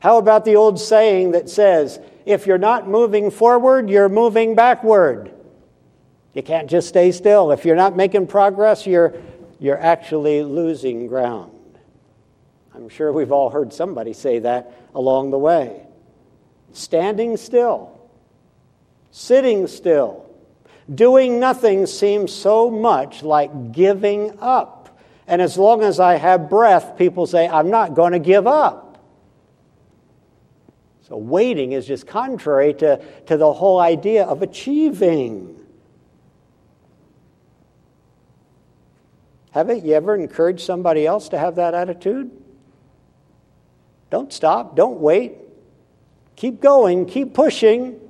How 0.00 0.18
about 0.18 0.44
the 0.44 0.56
old 0.56 0.78
saying 0.78 1.30
that 1.30 1.48
says, 1.48 1.98
if 2.26 2.46
you're 2.46 2.58
not 2.58 2.86
moving 2.86 3.30
forward, 3.30 3.88
you're 3.88 4.10
moving 4.10 4.54
backward? 4.54 5.32
You 6.34 6.42
can't 6.42 6.68
just 6.68 6.88
stay 6.88 7.10
still. 7.10 7.52
If 7.52 7.64
you're 7.64 7.74
not 7.74 7.96
making 7.96 8.26
progress, 8.26 8.86
you're, 8.86 9.14
you're 9.60 9.80
actually 9.80 10.42
losing 10.42 11.06
ground. 11.06 11.78
I'm 12.74 12.90
sure 12.90 13.14
we've 13.14 13.32
all 13.32 13.48
heard 13.48 13.72
somebody 13.72 14.12
say 14.12 14.40
that 14.40 14.74
along 14.94 15.30
the 15.30 15.38
way. 15.38 15.86
Standing 16.74 17.38
still, 17.38 17.98
sitting 19.10 19.68
still, 19.68 20.28
Doing 20.92 21.40
nothing 21.40 21.86
seems 21.86 22.32
so 22.32 22.70
much 22.70 23.22
like 23.22 23.72
giving 23.72 24.38
up. 24.40 24.98
And 25.26 25.40
as 25.40 25.56
long 25.56 25.82
as 25.82 26.00
I 26.00 26.16
have 26.16 26.50
breath, 26.50 26.98
people 26.98 27.26
say, 27.26 27.48
I'm 27.48 27.70
not 27.70 27.94
going 27.94 28.12
to 28.12 28.18
give 28.18 28.46
up. 28.46 28.84
So 31.08 31.16
waiting 31.16 31.72
is 31.72 31.86
just 31.86 32.06
contrary 32.06 32.74
to, 32.74 33.02
to 33.26 33.36
the 33.36 33.52
whole 33.52 33.78
idea 33.78 34.24
of 34.24 34.42
achieving. 34.42 35.58
Haven't 39.50 39.84
you 39.84 39.94
ever 39.94 40.14
encouraged 40.14 40.60
somebody 40.60 41.06
else 41.06 41.28
to 41.30 41.38
have 41.38 41.56
that 41.56 41.74
attitude? 41.74 42.30
Don't 44.10 44.32
stop, 44.32 44.76
don't 44.76 45.00
wait. 45.00 45.34
Keep 46.36 46.60
going, 46.60 47.06
keep 47.06 47.34
pushing. 47.34 48.00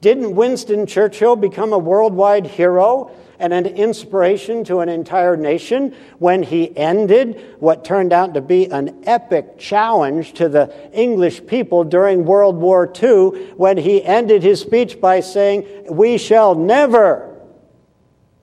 Didn't 0.00 0.34
Winston 0.34 0.86
Churchill 0.86 1.36
become 1.36 1.72
a 1.72 1.78
worldwide 1.78 2.46
hero 2.46 3.10
and 3.38 3.52
an 3.52 3.66
inspiration 3.66 4.64
to 4.64 4.80
an 4.80 4.88
entire 4.88 5.36
nation 5.36 5.94
when 6.18 6.42
he 6.42 6.74
ended 6.76 7.56
what 7.58 7.84
turned 7.84 8.12
out 8.12 8.34
to 8.34 8.40
be 8.40 8.66
an 8.70 9.04
epic 9.04 9.58
challenge 9.58 10.32
to 10.34 10.48
the 10.48 10.72
English 10.92 11.46
people 11.46 11.84
during 11.84 12.24
World 12.24 12.56
War 12.56 12.90
II 13.02 13.52
when 13.56 13.76
he 13.76 14.02
ended 14.02 14.42
his 14.42 14.60
speech 14.60 15.00
by 15.00 15.20
saying, 15.20 15.66
We 15.90 16.16
shall 16.18 16.54
never 16.54 17.36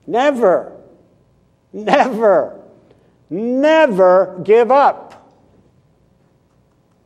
Never, 0.06 0.72
never, 1.72 2.60
never 3.30 4.40
give 4.44 4.70
up. 4.70 5.10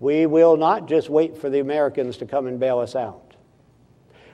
We 0.01 0.27
will 0.27 0.57
not 0.57 0.89
just 0.89 1.09
wait 1.09 1.37
for 1.37 1.51
the 1.51 1.61
Americans 1.61 2.19
to 2.19 2.27
come 2.27 2.47
and 2.47 2.59
bail 2.59 2.79
us 2.79 2.97
out. 2.97 3.28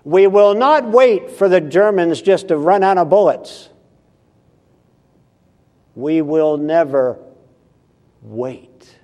We 0.05 0.27
will 0.27 0.55
not 0.55 0.91
wait 0.91 1.31
for 1.31 1.49
the 1.49 1.61
Germans 1.61 2.21
just 2.21 2.49
to 2.49 2.57
run 2.57 2.83
out 2.83 2.99
of 2.99 3.09
bullets. 3.09 3.71
We 5.95 6.21
will 6.21 6.59
never 6.59 7.19
wait. 8.21 8.97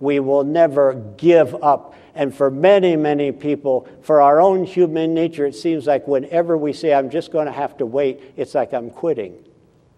We 0.00 0.18
will 0.18 0.42
never 0.42 0.94
give 0.94 1.54
up. 1.62 1.94
And 2.14 2.34
for 2.34 2.50
many, 2.50 2.96
many 2.96 3.30
people, 3.32 3.88
for 4.02 4.20
our 4.20 4.40
own 4.40 4.64
human 4.64 5.14
nature, 5.14 5.46
it 5.46 5.54
seems 5.54 5.86
like 5.86 6.08
whenever 6.08 6.56
we 6.56 6.72
say, 6.72 6.92
I'm 6.92 7.08
just 7.08 7.30
going 7.30 7.46
to 7.46 7.52
have 7.52 7.76
to 7.78 7.86
wait, 7.86 8.20
it's 8.36 8.54
like 8.54 8.74
I'm 8.74 8.90
quitting. 8.90 9.44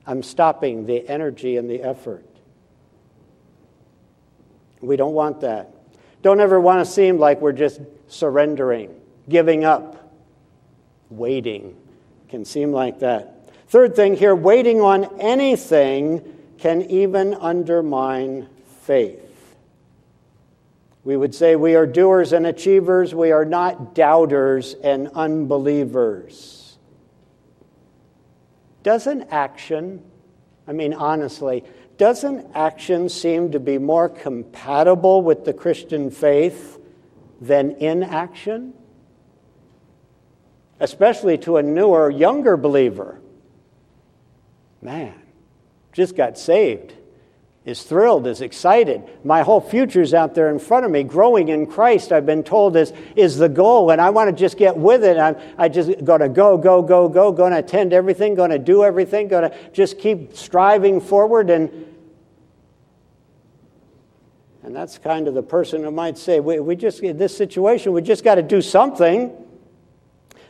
I'm 0.06 0.22
stopping 0.22 0.86
the 0.86 1.08
energy 1.08 1.56
and 1.56 1.68
the 1.68 1.82
effort. 1.82 2.24
We 4.80 4.96
don't 4.96 5.14
want 5.14 5.40
that. 5.40 5.74
Don't 6.22 6.40
ever 6.40 6.60
want 6.60 6.86
to 6.86 6.90
seem 6.90 7.18
like 7.18 7.40
we're 7.40 7.52
just 7.52 7.80
surrendering, 8.08 8.94
giving 9.28 9.64
up, 9.64 10.03
waiting. 11.16 11.76
Can 12.28 12.44
seem 12.44 12.72
like 12.72 13.00
that. 13.00 13.52
Third 13.68 13.96
thing 13.96 14.16
here 14.16 14.34
waiting 14.34 14.80
on 14.80 15.20
anything 15.20 16.22
can 16.58 16.82
even 16.82 17.34
undermine 17.34 18.48
faith. 18.82 19.20
We 21.04 21.16
would 21.16 21.34
say 21.34 21.54
we 21.54 21.74
are 21.74 21.86
doers 21.86 22.32
and 22.32 22.46
achievers, 22.46 23.14
we 23.14 23.30
are 23.30 23.44
not 23.44 23.94
doubters 23.94 24.74
and 24.82 25.08
unbelievers. 25.14 26.78
Doesn't 28.82 29.28
action, 29.30 30.02
I 30.66 30.72
mean, 30.72 30.94
honestly, 30.94 31.64
doesn't 31.98 32.50
action 32.54 33.08
seem 33.08 33.52
to 33.52 33.60
be 33.60 33.78
more 33.78 34.08
compatible 34.08 35.22
with 35.22 35.44
the 35.44 35.52
Christian 35.52 36.10
faith 36.10 36.78
than 37.40 37.72
inaction? 37.72 38.74
Especially 40.80 41.38
to 41.38 41.56
a 41.56 41.62
newer, 41.62 42.10
younger 42.10 42.56
believer. 42.56 43.20
Man, 44.82 45.14
just 45.92 46.16
got 46.16 46.36
saved 46.38 46.94
is 47.64 47.82
thrilled, 47.82 48.26
is 48.26 48.42
excited. 48.42 49.02
My 49.24 49.40
whole 49.40 49.60
future's 49.60 50.12
out 50.12 50.34
there 50.34 50.50
in 50.50 50.58
front 50.58 50.84
of 50.84 50.90
me. 50.90 51.02
Growing 51.02 51.48
in 51.48 51.66
Christ, 51.66 52.12
I've 52.12 52.26
been 52.26 52.42
told, 52.42 52.76
is, 52.76 52.92
is 53.16 53.38
the 53.38 53.48
goal, 53.48 53.90
and 53.90 54.00
I 54.00 54.10
want 54.10 54.28
to 54.28 54.36
just 54.36 54.58
get 54.58 54.76
with 54.76 55.02
it. 55.02 55.16
I'm 55.16 55.36
I 55.56 55.70
just 55.70 56.04
going 56.04 56.20
to 56.20 56.28
go, 56.28 56.58
go, 56.58 56.82
go, 56.82 57.08
go, 57.08 57.32
going 57.32 57.52
to 57.52 57.58
attend 57.58 57.94
everything, 57.94 58.34
going 58.34 58.50
to 58.50 58.58
do 58.58 58.84
everything, 58.84 59.28
going 59.28 59.50
to 59.50 59.56
just 59.72 59.98
keep 59.98 60.36
striving 60.36 61.00
forward. 61.00 61.48
And, 61.48 61.86
and 64.62 64.76
that's 64.76 64.98
kind 64.98 65.26
of 65.26 65.32
the 65.32 65.42
person 65.42 65.82
who 65.84 65.90
might 65.90 66.18
say, 66.18 66.40
we, 66.40 66.60
we 66.60 66.76
just, 66.76 67.00
in 67.00 67.16
this 67.16 67.34
situation, 67.34 67.92
we 67.92 68.02
just 68.02 68.24
got 68.24 68.34
to 68.34 68.42
do 68.42 68.60
something. 68.60 69.34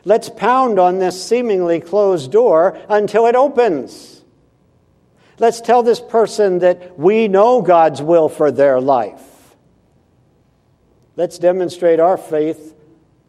Let's 0.05 0.29
pound 0.29 0.79
on 0.79 0.99
this 0.99 1.21
seemingly 1.23 1.79
closed 1.79 2.31
door 2.31 2.79
until 2.87 3.25
it 3.25 3.35
opens. 3.35 4.23
Let's 5.39 5.59
tell 5.59 5.83
this 5.83 5.99
person 5.99 6.59
that 6.59 6.97
we 6.97 7.27
know 7.27 7.61
God's 7.61 8.01
will 8.01 8.29
for 8.29 8.51
their 8.51 8.79
life. 8.79 9.55
Let's 11.17 11.39
demonstrate 11.39 11.99
our 11.99 12.17
faith 12.17 12.75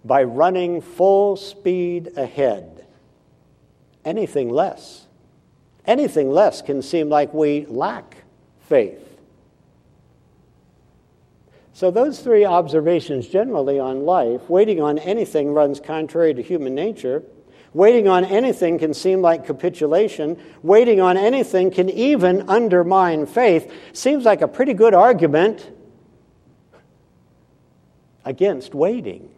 by 0.04 0.24
running 0.24 0.82
full 0.82 1.36
speed 1.36 2.12
ahead. 2.16 2.86
Anything 4.04 4.50
less, 4.50 5.06
anything 5.84 6.30
less 6.30 6.62
can 6.62 6.82
seem 6.82 7.08
like 7.08 7.32
we 7.32 7.66
lack 7.66 8.18
faith. 8.68 9.05
So, 11.76 11.90
those 11.90 12.20
three 12.20 12.46
observations 12.46 13.28
generally 13.28 13.78
on 13.78 14.06
life, 14.06 14.48
waiting 14.48 14.80
on 14.80 14.98
anything 14.98 15.52
runs 15.52 15.78
contrary 15.78 16.32
to 16.32 16.40
human 16.40 16.74
nature. 16.74 17.22
Waiting 17.74 18.08
on 18.08 18.24
anything 18.24 18.78
can 18.78 18.94
seem 18.94 19.20
like 19.20 19.44
capitulation. 19.44 20.40
Waiting 20.62 21.02
on 21.02 21.18
anything 21.18 21.70
can 21.70 21.90
even 21.90 22.48
undermine 22.48 23.26
faith. 23.26 23.70
Seems 23.92 24.24
like 24.24 24.40
a 24.40 24.48
pretty 24.48 24.72
good 24.72 24.94
argument 24.94 25.70
against 28.24 28.74
waiting. 28.74 29.28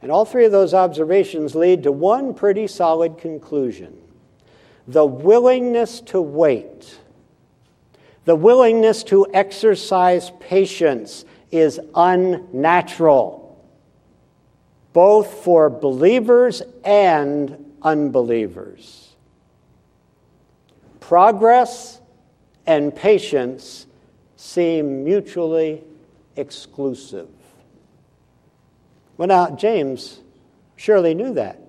And 0.00 0.10
all 0.10 0.24
three 0.24 0.46
of 0.46 0.52
those 0.52 0.72
observations 0.72 1.54
lead 1.54 1.82
to 1.82 1.92
one 1.92 2.32
pretty 2.32 2.68
solid 2.68 3.18
conclusion 3.18 3.98
the 4.86 5.04
willingness 5.04 6.00
to 6.00 6.22
wait, 6.22 7.00
the 8.28 8.36
willingness 8.36 9.04
to 9.04 9.26
exercise 9.32 10.30
patience 10.38 11.24
is 11.50 11.80
unnatural 11.94 13.58
both 14.92 15.32
for 15.44 15.70
believers 15.70 16.60
and 16.84 17.72
unbelievers. 17.80 19.14
Progress 21.00 22.02
and 22.66 22.94
patience 22.94 23.86
seem 24.36 25.04
mutually 25.04 25.82
exclusive. 26.36 27.30
Well, 29.16 29.28
now, 29.28 29.56
James 29.56 30.20
surely 30.76 31.14
knew 31.14 31.32
that. 31.32 31.62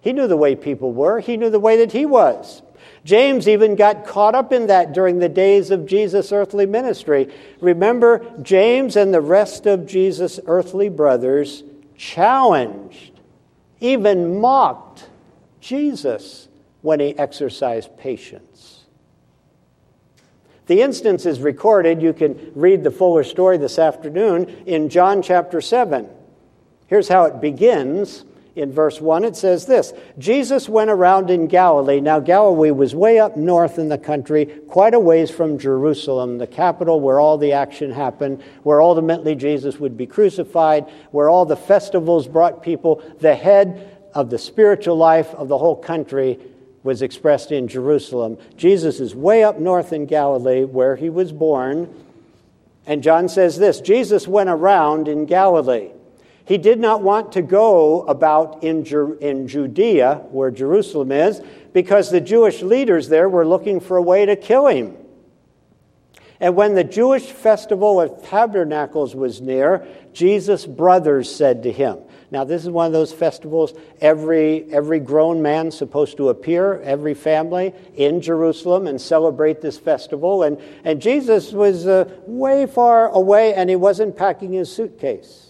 He 0.00 0.12
knew 0.12 0.26
the 0.26 0.36
way 0.36 0.56
people 0.56 0.92
were, 0.92 1.20
he 1.20 1.36
knew 1.36 1.50
the 1.50 1.60
way 1.60 1.76
that 1.76 1.92
he 1.92 2.04
was. 2.04 2.62
James 3.10 3.48
even 3.48 3.74
got 3.74 4.06
caught 4.06 4.36
up 4.36 4.52
in 4.52 4.68
that 4.68 4.92
during 4.92 5.18
the 5.18 5.28
days 5.28 5.72
of 5.72 5.84
Jesus' 5.84 6.30
earthly 6.30 6.64
ministry. 6.64 7.28
Remember, 7.60 8.24
James 8.40 8.94
and 8.94 9.12
the 9.12 9.20
rest 9.20 9.66
of 9.66 9.84
Jesus' 9.84 10.38
earthly 10.46 10.88
brothers 10.88 11.64
challenged, 11.96 13.18
even 13.80 14.40
mocked 14.40 15.08
Jesus 15.60 16.46
when 16.82 17.00
he 17.00 17.18
exercised 17.18 17.98
patience. 17.98 18.84
The 20.66 20.80
instance 20.80 21.26
is 21.26 21.40
recorded. 21.40 22.00
You 22.00 22.12
can 22.12 22.52
read 22.54 22.84
the 22.84 22.92
fuller 22.92 23.24
story 23.24 23.58
this 23.58 23.80
afternoon 23.80 24.48
in 24.66 24.88
John 24.88 25.20
chapter 25.20 25.60
7. 25.60 26.08
Here's 26.86 27.08
how 27.08 27.24
it 27.24 27.40
begins 27.40 28.24
in 28.60 28.70
verse 28.70 29.00
1, 29.00 29.24
it 29.24 29.36
says 29.36 29.64
this 29.64 29.92
Jesus 30.18 30.68
went 30.68 30.90
around 30.90 31.30
in 31.30 31.46
Galilee. 31.46 32.00
Now, 32.00 32.20
Galilee 32.20 32.70
was 32.70 32.94
way 32.94 33.18
up 33.18 33.36
north 33.36 33.78
in 33.78 33.88
the 33.88 33.98
country, 33.98 34.46
quite 34.68 34.94
a 34.94 35.00
ways 35.00 35.30
from 35.30 35.58
Jerusalem, 35.58 36.38
the 36.38 36.46
capital 36.46 37.00
where 37.00 37.18
all 37.18 37.38
the 37.38 37.52
action 37.52 37.90
happened, 37.90 38.42
where 38.62 38.82
ultimately 38.82 39.34
Jesus 39.34 39.80
would 39.80 39.96
be 39.96 40.06
crucified, 40.06 40.86
where 41.10 41.30
all 41.30 41.46
the 41.46 41.56
festivals 41.56 42.28
brought 42.28 42.62
people. 42.62 43.02
The 43.20 43.34
head 43.34 43.96
of 44.14 44.28
the 44.28 44.38
spiritual 44.38 44.96
life 44.96 45.34
of 45.34 45.48
the 45.48 45.58
whole 45.58 45.76
country 45.76 46.38
was 46.82 47.02
expressed 47.02 47.52
in 47.52 47.66
Jerusalem. 47.66 48.38
Jesus 48.56 49.00
is 49.00 49.14
way 49.14 49.42
up 49.42 49.58
north 49.58 49.92
in 49.92 50.06
Galilee, 50.06 50.64
where 50.64 50.96
he 50.96 51.08
was 51.08 51.32
born. 51.32 51.92
And 52.86 53.02
John 53.02 53.28
says 53.28 53.58
this 53.58 53.80
Jesus 53.80 54.28
went 54.28 54.50
around 54.50 55.08
in 55.08 55.24
Galilee. 55.24 55.90
He 56.50 56.58
did 56.58 56.80
not 56.80 57.00
want 57.00 57.30
to 57.34 57.42
go 57.42 58.02
about 58.02 58.64
in, 58.64 58.84
in 59.20 59.46
Judea, 59.46 60.16
where 60.32 60.50
Jerusalem 60.50 61.12
is, 61.12 61.40
because 61.72 62.10
the 62.10 62.20
Jewish 62.20 62.60
leaders 62.60 63.08
there 63.08 63.28
were 63.28 63.46
looking 63.46 63.78
for 63.78 63.96
a 63.96 64.02
way 64.02 64.26
to 64.26 64.34
kill 64.34 64.66
him. 64.66 64.96
And 66.40 66.56
when 66.56 66.74
the 66.74 66.82
Jewish 66.82 67.26
festival 67.26 68.00
of 68.00 68.24
tabernacles 68.24 69.14
was 69.14 69.40
near, 69.40 69.86
Jesus' 70.12 70.66
brothers 70.66 71.32
said 71.32 71.62
to 71.62 71.70
him, 71.70 71.98
now, 72.32 72.42
this 72.42 72.64
is 72.64 72.70
one 72.70 72.86
of 72.86 72.92
those 72.92 73.12
festivals 73.12 73.72
every, 74.00 74.64
every 74.72 74.98
grown 74.98 75.42
man 75.42 75.70
supposed 75.70 76.16
to 76.16 76.30
appear, 76.30 76.80
every 76.80 77.14
family 77.14 77.72
in 77.94 78.20
Jerusalem 78.20 78.88
and 78.88 79.00
celebrate 79.00 79.60
this 79.60 79.78
festival. 79.78 80.42
And, 80.42 80.60
and 80.82 81.00
Jesus 81.00 81.52
was 81.52 81.86
uh, 81.86 82.12
way 82.26 82.66
far 82.66 83.08
away 83.10 83.54
and 83.54 83.70
he 83.70 83.76
wasn't 83.76 84.16
packing 84.16 84.52
his 84.52 84.74
suitcase. 84.74 85.49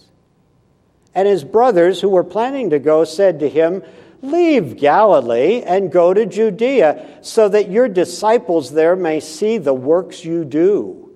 And 1.13 1.27
his 1.27 1.43
brothers, 1.43 2.01
who 2.01 2.09
were 2.09 2.23
planning 2.23 2.69
to 2.69 2.79
go, 2.79 3.03
said 3.03 3.39
to 3.39 3.49
him, 3.49 3.83
Leave 4.21 4.77
Galilee 4.77 5.63
and 5.65 5.91
go 5.91 6.13
to 6.13 6.25
Judea, 6.25 7.19
so 7.21 7.49
that 7.49 7.71
your 7.71 7.87
disciples 7.87 8.71
there 8.71 8.95
may 8.95 9.19
see 9.19 9.57
the 9.57 9.73
works 9.73 10.23
you 10.23 10.45
do. 10.45 11.09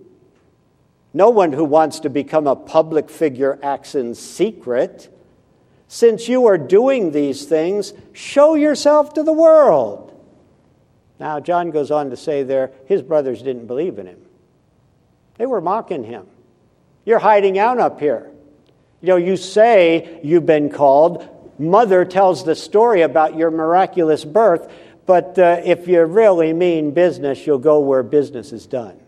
No 1.13 1.29
one 1.29 1.53
who 1.53 1.63
wants 1.63 2.01
to 2.01 2.09
become 2.09 2.47
a 2.47 2.55
public 2.55 3.09
figure 3.09 3.57
acts 3.63 3.95
in 3.95 4.15
secret. 4.15 5.09
Since 5.87 6.27
you 6.27 6.45
are 6.47 6.57
doing 6.57 7.11
these 7.11 7.45
things, 7.45 7.93
show 8.11 8.55
yourself 8.55 9.13
to 9.13 9.23
the 9.23 9.31
world. 9.31 10.11
Now, 11.19 11.39
John 11.39 11.71
goes 11.71 11.91
on 11.91 12.09
to 12.09 12.17
say 12.17 12.43
there, 12.43 12.71
his 12.85 13.01
brothers 13.01 13.41
didn't 13.41 13.67
believe 13.67 13.97
in 13.97 14.07
him. 14.07 14.19
They 15.37 15.45
were 15.45 15.61
mocking 15.61 16.03
him. 16.03 16.27
You're 17.05 17.19
hiding 17.19 17.57
out 17.57 17.79
up 17.79 17.99
here. 17.99 18.31
You 19.05 19.11
know, 19.11 19.17
you 19.17 19.37
say 19.37 20.19
you've 20.23 20.47
been 20.47 20.71
called. 20.71 21.29
Mother 21.59 22.05
tells 22.05 22.43
the 22.43 22.55
story 22.55 23.03
about 23.03 23.37
your 23.37 23.51
miraculous 23.51 24.25
birth, 24.25 24.67
but 25.05 25.37
uh, 25.37 25.61
if 25.63 25.87
you 25.87 26.03
really 26.05 26.53
mean 26.53 26.89
business, 26.89 27.45
you'll 27.45 27.59
go 27.59 27.81
where 27.81 28.01
business 28.01 28.51
is 28.51 28.65
done. 28.65 28.99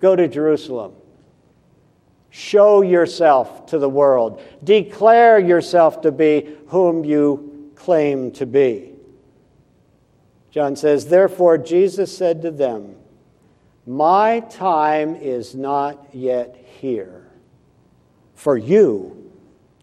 Go 0.00 0.16
to 0.16 0.26
Jerusalem. 0.28 0.94
Show 2.30 2.80
yourself 2.80 3.66
to 3.66 3.78
the 3.78 3.88
world. 3.90 4.40
Declare 4.64 5.40
yourself 5.40 6.00
to 6.00 6.12
be 6.12 6.56
whom 6.68 7.04
you 7.04 7.70
claim 7.74 8.30
to 8.30 8.46
be. 8.46 8.92
John 10.50 10.74
says, 10.74 11.08
Therefore, 11.08 11.58
Jesus 11.58 12.16
said 12.16 12.40
to 12.40 12.50
them, 12.50 12.96
My 13.84 14.40
time 14.40 15.16
is 15.16 15.54
not 15.54 16.14
yet 16.14 16.56
here. 16.80 17.25
For 18.36 18.56
you, 18.56 19.32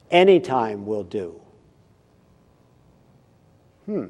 any 0.09 0.39
time 0.39 0.85
will 0.85 1.03
do. 1.03 1.41
Hmm. 3.85 4.05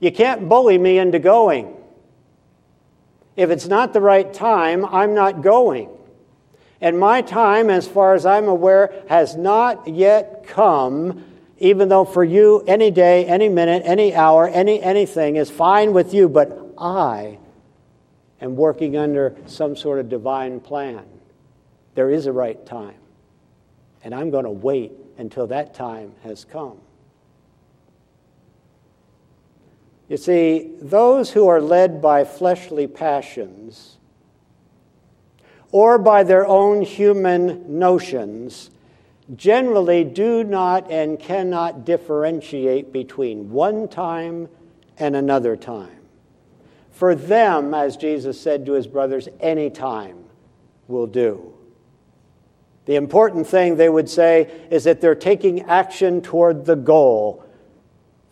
You 0.00 0.10
can't 0.10 0.48
bully 0.48 0.78
me 0.78 0.98
into 0.98 1.18
going. 1.18 1.74
If 3.36 3.50
it's 3.50 3.68
not 3.68 3.92
the 3.92 4.00
right 4.00 4.32
time, 4.32 4.84
I'm 4.84 5.14
not 5.14 5.42
going. 5.42 5.90
And 6.80 6.98
my 6.98 7.22
time, 7.22 7.70
as 7.70 7.86
far 7.86 8.14
as 8.14 8.24
I'm 8.24 8.48
aware, 8.48 8.92
has 9.08 9.36
not 9.36 9.86
yet 9.88 10.46
come, 10.46 11.24
even 11.58 11.88
though 11.88 12.04
for 12.04 12.24
you, 12.24 12.64
any 12.66 12.90
day, 12.90 13.26
any 13.26 13.48
minute, 13.48 13.82
any 13.84 14.14
hour, 14.14 14.48
any 14.48 14.80
anything 14.82 15.36
is 15.36 15.50
fine 15.50 15.92
with 15.92 16.14
you, 16.14 16.28
but 16.28 16.74
I 16.78 17.38
am 18.40 18.56
working 18.56 18.96
under 18.96 19.36
some 19.46 19.76
sort 19.76 19.98
of 19.98 20.08
divine 20.08 20.60
plan. 20.60 21.04
There 21.98 22.10
is 22.10 22.26
a 22.26 22.32
right 22.32 22.64
time. 22.64 23.00
And 24.04 24.14
I'm 24.14 24.30
going 24.30 24.44
to 24.44 24.52
wait 24.52 24.92
until 25.16 25.48
that 25.48 25.74
time 25.74 26.12
has 26.22 26.44
come. 26.44 26.78
You 30.08 30.16
see, 30.16 30.74
those 30.80 31.32
who 31.32 31.48
are 31.48 31.60
led 31.60 32.00
by 32.00 32.22
fleshly 32.22 32.86
passions 32.86 33.96
or 35.72 35.98
by 35.98 36.22
their 36.22 36.46
own 36.46 36.82
human 36.82 37.80
notions 37.80 38.70
generally 39.34 40.04
do 40.04 40.44
not 40.44 40.92
and 40.92 41.18
cannot 41.18 41.84
differentiate 41.84 42.92
between 42.92 43.50
one 43.50 43.88
time 43.88 44.48
and 44.98 45.16
another 45.16 45.56
time. 45.56 45.98
For 46.92 47.16
them, 47.16 47.74
as 47.74 47.96
Jesus 47.96 48.40
said 48.40 48.66
to 48.66 48.74
his 48.74 48.86
brothers, 48.86 49.28
any 49.40 49.68
time 49.68 50.22
will 50.86 51.08
do. 51.08 51.57
The 52.88 52.96
important 52.96 53.46
thing 53.46 53.76
they 53.76 53.90
would 53.90 54.08
say 54.08 54.50
is 54.70 54.84
that 54.84 55.02
they're 55.02 55.14
taking 55.14 55.60
action 55.64 56.22
toward 56.22 56.64
the 56.64 56.74
goal 56.74 57.44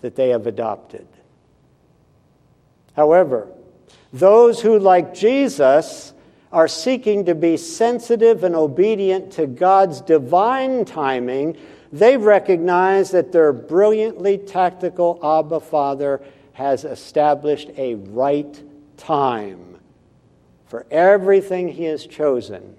that 0.00 0.16
they 0.16 0.30
have 0.30 0.46
adopted. 0.46 1.06
However, 2.94 3.48
those 4.14 4.62
who, 4.62 4.78
like 4.78 5.12
Jesus, 5.12 6.14
are 6.50 6.68
seeking 6.68 7.26
to 7.26 7.34
be 7.34 7.58
sensitive 7.58 8.44
and 8.44 8.56
obedient 8.56 9.30
to 9.32 9.46
God's 9.46 10.00
divine 10.00 10.86
timing, 10.86 11.58
they 11.92 12.16
recognize 12.16 13.10
that 13.10 13.32
their 13.32 13.52
brilliantly 13.52 14.38
tactical 14.38 15.20
Abba 15.22 15.60
Father 15.60 16.22
has 16.54 16.86
established 16.86 17.68
a 17.76 17.96
right 17.96 18.62
time 18.96 19.76
for 20.64 20.86
everything 20.90 21.68
He 21.68 21.84
has 21.84 22.06
chosen 22.06 22.78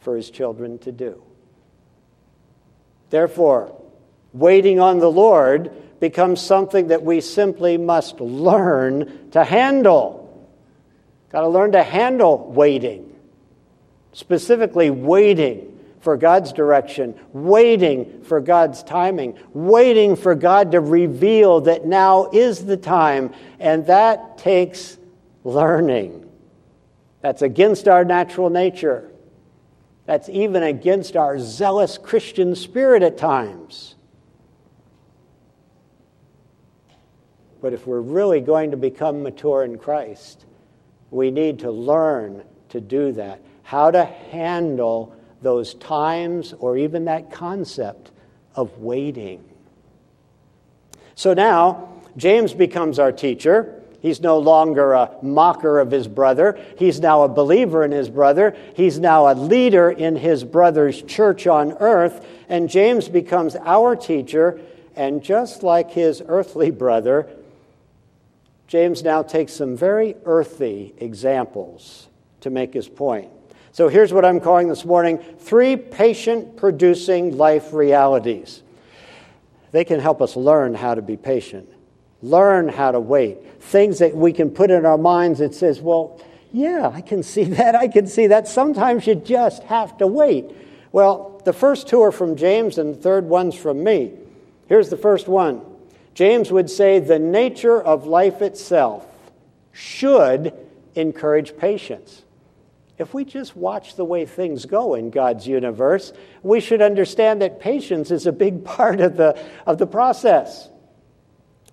for 0.00 0.16
His 0.16 0.30
children 0.30 0.78
to 0.80 0.92
do. 0.92 1.22
Therefore, 3.10 3.74
waiting 4.32 4.80
on 4.80 4.98
the 4.98 5.10
Lord 5.10 5.72
becomes 6.00 6.40
something 6.40 6.88
that 6.88 7.02
we 7.02 7.20
simply 7.20 7.76
must 7.76 8.20
learn 8.20 9.30
to 9.32 9.44
handle. 9.44 10.48
Got 11.30 11.42
to 11.42 11.48
learn 11.48 11.72
to 11.72 11.82
handle 11.82 12.50
waiting, 12.50 13.14
specifically 14.12 14.90
waiting 14.90 15.78
for 16.00 16.16
God's 16.16 16.52
direction, 16.52 17.14
waiting 17.32 18.22
for 18.24 18.40
God's 18.40 18.82
timing, 18.82 19.38
waiting 19.52 20.16
for 20.16 20.34
God 20.34 20.72
to 20.72 20.80
reveal 20.80 21.60
that 21.62 21.84
now 21.84 22.30
is 22.32 22.64
the 22.64 22.78
time, 22.78 23.34
and 23.58 23.86
that 23.86 24.38
takes 24.38 24.96
learning. 25.44 26.26
That's 27.20 27.42
against 27.42 27.86
our 27.86 28.04
natural 28.04 28.48
nature. 28.48 29.09
That's 30.10 30.28
even 30.28 30.64
against 30.64 31.16
our 31.16 31.38
zealous 31.38 31.96
Christian 31.96 32.56
spirit 32.56 33.04
at 33.04 33.16
times. 33.16 33.94
But 37.62 37.74
if 37.74 37.86
we're 37.86 38.00
really 38.00 38.40
going 38.40 38.72
to 38.72 38.76
become 38.76 39.22
mature 39.22 39.62
in 39.62 39.78
Christ, 39.78 40.46
we 41.12 41.30
need 41.30 41.60
to 41.60 41.70
learn 41.70 42.42
to 42.70 42.80
do 42.80 43.12
that. 43.12 43.40
How 43.62 43.92
to 43.92 44.04
handle 44.04 45.14
those 45.42 45.74
times 45.74 46.54
or 46.54 46.76
even 46.76 47.04
that 47.04 47.30
concept 47.30 48.10
of 48.56 48.78
waiting. 48.78 49.44
So 51.14 51.34
now, 51.34 52.02
James 52.16 52.52
becomes 52.52 52.98
our 52.98 53.12
teacher. 53.12 53.79
He's 54.00 54.20
no 54.20 54.38
longer 54.38 54.92
a 54.92 55.10
mocker 55.22 55.78
of 55.78 55.90
his 55.90 56.08
brother. 56.08 56.58
He's 56.78 57.00
now 57.00 57.22
a 57.22 57.28
believer 57.28 57.84
in 57.84 57.92
his 57.92 58.08
brother. 58.08 58.56
He's 58.74 58.98
now 58.98 59.30
a 59.30 59.34
leader 59.34 59.90
in 59.90 60.16
his 60.16 60.42
brother's 60.42 61.02
church 61.02 61.46
on 61.46 61.72
earth. 61.80 62.26
And 62.48 62.68
James 62.68 63.08
becomes 63.08 63.56
our 63.56 63.94
teacher. 63.96 64.60
And 64.96 65.22
just 65.22 65.62
like 65.62 65.90
his 65.90 66.22
earthly 66.26 66.70
brother, 66.70 67.28
James 68.66 69.02
now 69.02 69.22
takes 69.22 69.52
some 69.52 69.76
very 69.76 70.14
earthy 70.24 70.94
examples 70.98 72.08
to 72.40 72.50
make 72.50 72.72
his 72.72 72.88
point. 72.88 73.28
So 73.72 73.88
here's 73.88 74.12
what 74.12 74.24
I'm 74.24 74.40
calling 74.40 74.68
this 74.68 74.84
morning 74.84 75.18
three 75.38 75.76
patient 75.76 76.56
producing 76.56 77.36
life 77.36 77.72
realities. 77.72 78.62
They 79.72 79.84
can 79.84 80.00
help 80.00 80.20
us 80.20 80.36
learn 80.36 80.74
how 80.74 80.94
to 80.94 81.02
be 81.02 81.16
patient, 81.16 81.68
learn 82.22 82.68
how 82.68 82.92
to 82.92 83.00
wait. 83.00 83.38
Things 83.62 83.98
that 83.98 84.14
we 84.14 84.32
can 84.32 84.50
put 84.50 84.70
in 84.70 84.86
our 84.86 84.98
minds 84.98 85.38
that 85.38 85.54
says, 85.54 85.80
well, 85.80 86.20
yeah, 86.52 86.90
I 86.92 87.00
can 87.00 87.22
see 87.22 87.44
that. 87.56 87.74
I 87.74 87.88
can 87.88 88.06
see 88.06 88.28
that. 88.28 88.48
Sometimes 88.48 89.06
you 89.06 89.14
just 89.14 89.62
have 89.64 89.98
to 89.98 90.06
wait. 90.06 90.50
Well, 90.92 91.40
the 91.44 91.52
first 91.52 91.88
two 91.88 92.02
are 92.02 92.12
from 92.12 92.36
James, 92.36 92.78
and 92.78 92.94
the 92.94 93.00
third 93.00 93.26
one's 93.26 93.54
from 93.54 93.82
me. 93.84 94.12
Here's 94.68 94.90
the 94.90 94.96
first 94.96 95.28
one 95.28 95.62
James 96.14 96.50
would 96.50 96.70
say 96.70 96.98
the 96.98 97.18
nature 97.18 97.80
of 97.80 98.06
life 98.06 98.42
itself 98.42 99.06
should 99.72 100.52
encourage 100.94 101.56
patience. 101.56 102.22
If 102.98 103.14
we 103.14 103.24
just 103.24 103.56
watch 103.56 103.96
the 103.96 104.04
way 104.04 104.26
things 104.26 104.66
go 104.66 104.94
in 104.94 105.08
God's 105.10 105.46
universe, 105.46 106.12
we 106.42 106.60
should 106.60 106.82
understand 106.82 107.40
that 107.40 107.58
patience 107.58 108.10
is 108.10 108.26
a 108.26 108.32
big 108.32 108.64
part 108.76 109.00
of 109.00 109.16
the, 109.16 109.42
of 109.66 109.78
the 109.78 109.86
process. 109.86 110.68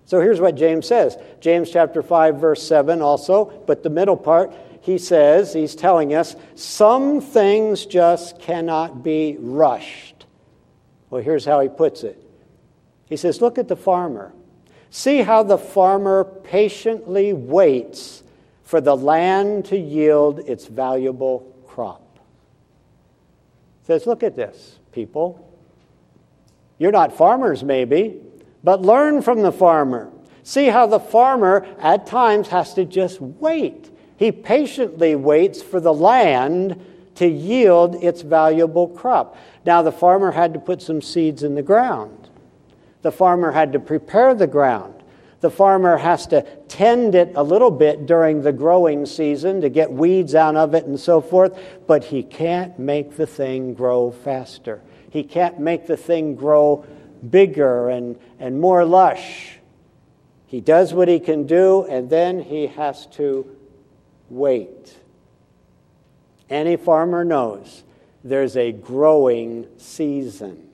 So 0.08 0.22
here's 0.22 0.40
what 0.40 0.54
James 0.54 0.86
says 0.86 1.18
James 1.38 1.70
chapter 1.70 2.02
5, 2.02 2.36
verse 2.36 2.66
7 2.66 3.02
also, 3.02 3.44
but 3.66 3.82
the 3.82 3.90
middle 3.90 4.16
part, 4.16 4.54
he 4.80 4.96
says, 4.96 5.52
he's 5.52 5.74
telling 5.74 6.14
us, 6.14 6.34
some 6.54 7.20
things 7.20 7.84
just 7.84 8.40
cannot 8.40 9.02
be 9.02 9.36
rushed. 9.38 10.24
Well, 11.10 11.22
here's 11.22 11.44
how 11.44 11.60
he 11.60 11.68
puts 11.68 12.04
it 12.04 12.24
he 13.04 13.18
says, 13.18 13.42
Look 13.42 13.58
at 13.58 13.68
the 13.68 13.76
farmer. 13.76 14.32
See 14.88 15.20
how 15.20 15.42
the 15.42 15.58
farmer 15.58 16.24
patiently 16.24 17.34
waits 17.34 18.22
for 18.64 18.80
the 18.80 18.96
land 18.96 19.66
to 19.66 19.76
yield 19.76 20.38
its 20.38 20.66
valuable 20.68 21.54
crop. 21.66 22.18
He 23.82 23.88
says, 23.88 24.06
Look 24.06 24.22
at 24.22 24.36
this, 24.36 24.78
people. 24.92 25.44
You're 26.78 26.92
not 26.92 27.12
farmers, 27.12 27.62
maybe, 27.62 28.22
but 28.68 28.82
learn 28.82 29.22
from 29.22 29.40
the 29.40 29.50
farmer. 29.50 30.12
See 30.42 30.66
how 30.66 30.86
the 30.86 31.00
farmer 31.00 31.66
at 31.78 32.06
times 32.06 32.48
has 32.48 32.74
to 32.74 32.84
just 32.84 33.18
wait. 33.18 33.88
He 34.18 34.30
patiently 34.30 35.14
waits 35.14 35.62
for 35.62 35.80
the 35.80 35.94
land 35.94 36.78
to 37.14 37.26
yield 37.26 37.94
its 38.04 38.20
valuable 38.20 38.86
crop. 38.86 39.38
Now, 39.64 39.80
the 39.80 39.90
farmer 39.90 40.32
had 40.32 40.52
to 40.52 40.60
put 40.60 40.82
some 40.82 41.00
seeds 41.00 41.42
in 41.42 41.54
the 41.54 41.62
ground. 41.62 42.28
The 43.00 43.10
farmer 43.10 43.52
had 43.52 43.72
to 43.72 43.78
prepare 43.78 44.34
the 44.34 44.46
ground. 44.46 45.02
The 45.40 45.50
farmer 45.50 45.96
has 45.96 46.26
to 46.26 46.42
tend 46.68 47.14
it 47.14 47.32
a 47.36 47.42
little 47.42 47.70
bit 47.70 48.04
during 48.04 48.42
the 48.42 48.52
growing 48.52 49.06
season 49.06 49.62
to 49.62 49.70
get 49.70 49.90
weeds 49.90 50.34
out 50.34 50.56
of 50.56 50.74
it 50.74 50.84
and 50.84 51.00
so 51.00 51.22
forth, 51.22 51.58
but 51.86 52.04
he 52.04 52.22
can't 52.22 52.78
make 52.78 53.16
the 53.16 53.26
thing 53.26 53.72
grow 53.72 54.10
faster. 54.10 54.82
He 55.08 55.24
can't 55.24 55.58
make 55.58 55.86
the 55.86 55.96
thing 55.96 56.34
grow 56.34 56.84
bigger 57.30 57.88
and, 57.88 58.18
and 58.38 58.60
more 58.60 58.84
lush. 58.84 59.58
He 60.46 60.60
does 60.60 60.94
what 60.94 61.08
he 61.08 61.20
can 61.20 61.46
do, 61.46 61.84
and 61.84 62.08
then 62.08 62.40
he 62.40 62.68
has 62.68 63.06
to 63.08 63.54
wait. 64.30 64.96
Any 66.48 66.76
farmer 66.76 67.24
knows 67.24 67.84
there's 68.24 68.56
a 68.56 68.72
growing 68.72 69.66
season. 69.76 70.68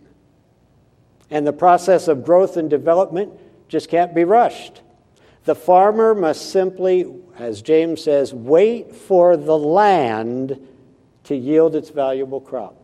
And 1.30 1.46
the 1.46 1.52
process 1.52 2.07
of 2.09 2.24
growth 2.24 2.57
and 2.57 2.70
development 2.70 3.33
just 3.68 3.88
can't 3.88 4.14
be 4.14 4.24
rushed. 4.24 4.83
The 5.44 5.54
farmer 5.54 6.14
must 6.14 6.50
simply, 6.50 7.12
as 7.37 7.61
James 7.61 8.02
says, 8.02 8.33
wait 8.33 8.94
for 8.94 9.37
the 9.37 9.59
land 9.59 10.66
to 11.24 11.37
yield 11.37 11.74
its 11.74 11.90
valuable 11.90 12.40
crop. 12.40 12.76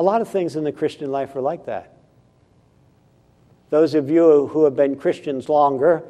A 0.00 0.02
lot 0.02 0.22
of 0.22 0.28
things 0.28 0.56
in 0.56 0.64
the 0.64 0.72
Christian 0.72 1.12
life 1.12 1.36
are 1.36 1.42
like 1.42 1.66
that. 1.66 1.92
Those 3.68 3.94
of 3.94 4.08
you 4.08 4.46
who 4.46 4.64
have 4.64 4.74
been 4.74 4.96
Christians 4.96 5.50
longer 5.50 6.02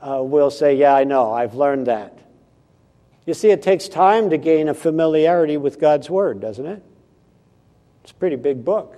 uh, 0.00 0.22
will 0.22 0.48
say, 0.48 0.76
Yeah, 0.76 0.94
I 0.94 1.02
know, 1.02 1.32
I've 1.32 1.56
learned 1.56 1.88
that. 1.88 2.16
You 3.26 3.34
see, 3.34 3.50
it 3.50 3.60
takes 3.60 3.88
time 3.88 4.30
to 4.30 4.36
gain 4.36 4.68
a 4.68 4.74
familiarity 4.74 5.56
with 5.56 5.80
God's 5.80 6.08
Word, 6.08 6.40
doesn't 6.40 6.64
it? 6.64 6.84
It's 8.04 8.12
a 8.12 8.14
pretty 8.14 8.36
big 8.36 8.64
book. 8.64 8.96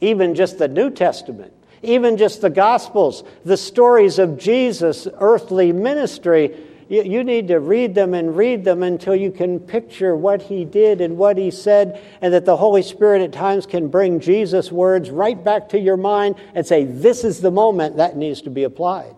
Even 0.00 0.34
just 0.34 0.56
the 0.56 0.68
New 0.68 0.88
Testament, 0.88 1.52
even 1.82 2.16
just 2.16 2.40
the 2.40 2.48
Gospels, 2.48 3.22
the 3.44 3.58
stories 3.58 4.18
of 4.18 4.38
Jesus' 4.38 5.06
earthly 5.20 5.72
ministry, 5.72 6.56
you, 6.88 7.02
you 7.02 7.24
need 7.24 7.48
to 7.48 7.60
read 7.60 7.94
them 7.94 8.14
and 8.14 8.36
read 8.36 8.64
them 8.64 8.82
until 8.82 9.14
you 9.14 9.30
can 9.30 9.60
picture 9.60 10.16
what 10.16 10.42
he 10.42 10.64
did 10.64 11.00
and 11.00 11.16
what 11.16 11.36
he 11.36 11.50
said, 11.50 12.02
and 12.20 12.32
that 12.32 12.44
the 12.44 12.56
Holy 12.56 12.82
Spirit 12.82 13.22
at 13.22 13.32
times 13.32 13.66
can 13.66 13.88
bring 13.88 14.20
Jesus' 14.20 14.72
words 14.72 15.10
right 15.10 15.42
back 15.42 15.68
to 15.70 15.78
your 15.78 15.96
mind 15.96 16.36
and 16.54 16.66
say, 16.66 16.84
This 16.84 17.24
is 17.24 17.40
the 17.40 17.50
moment 17.50 17.96
that 17.96 18.16
needs 18.16 18.42
to 18.42 18.50
be 18.50 18.64
applied. 18.64 19.14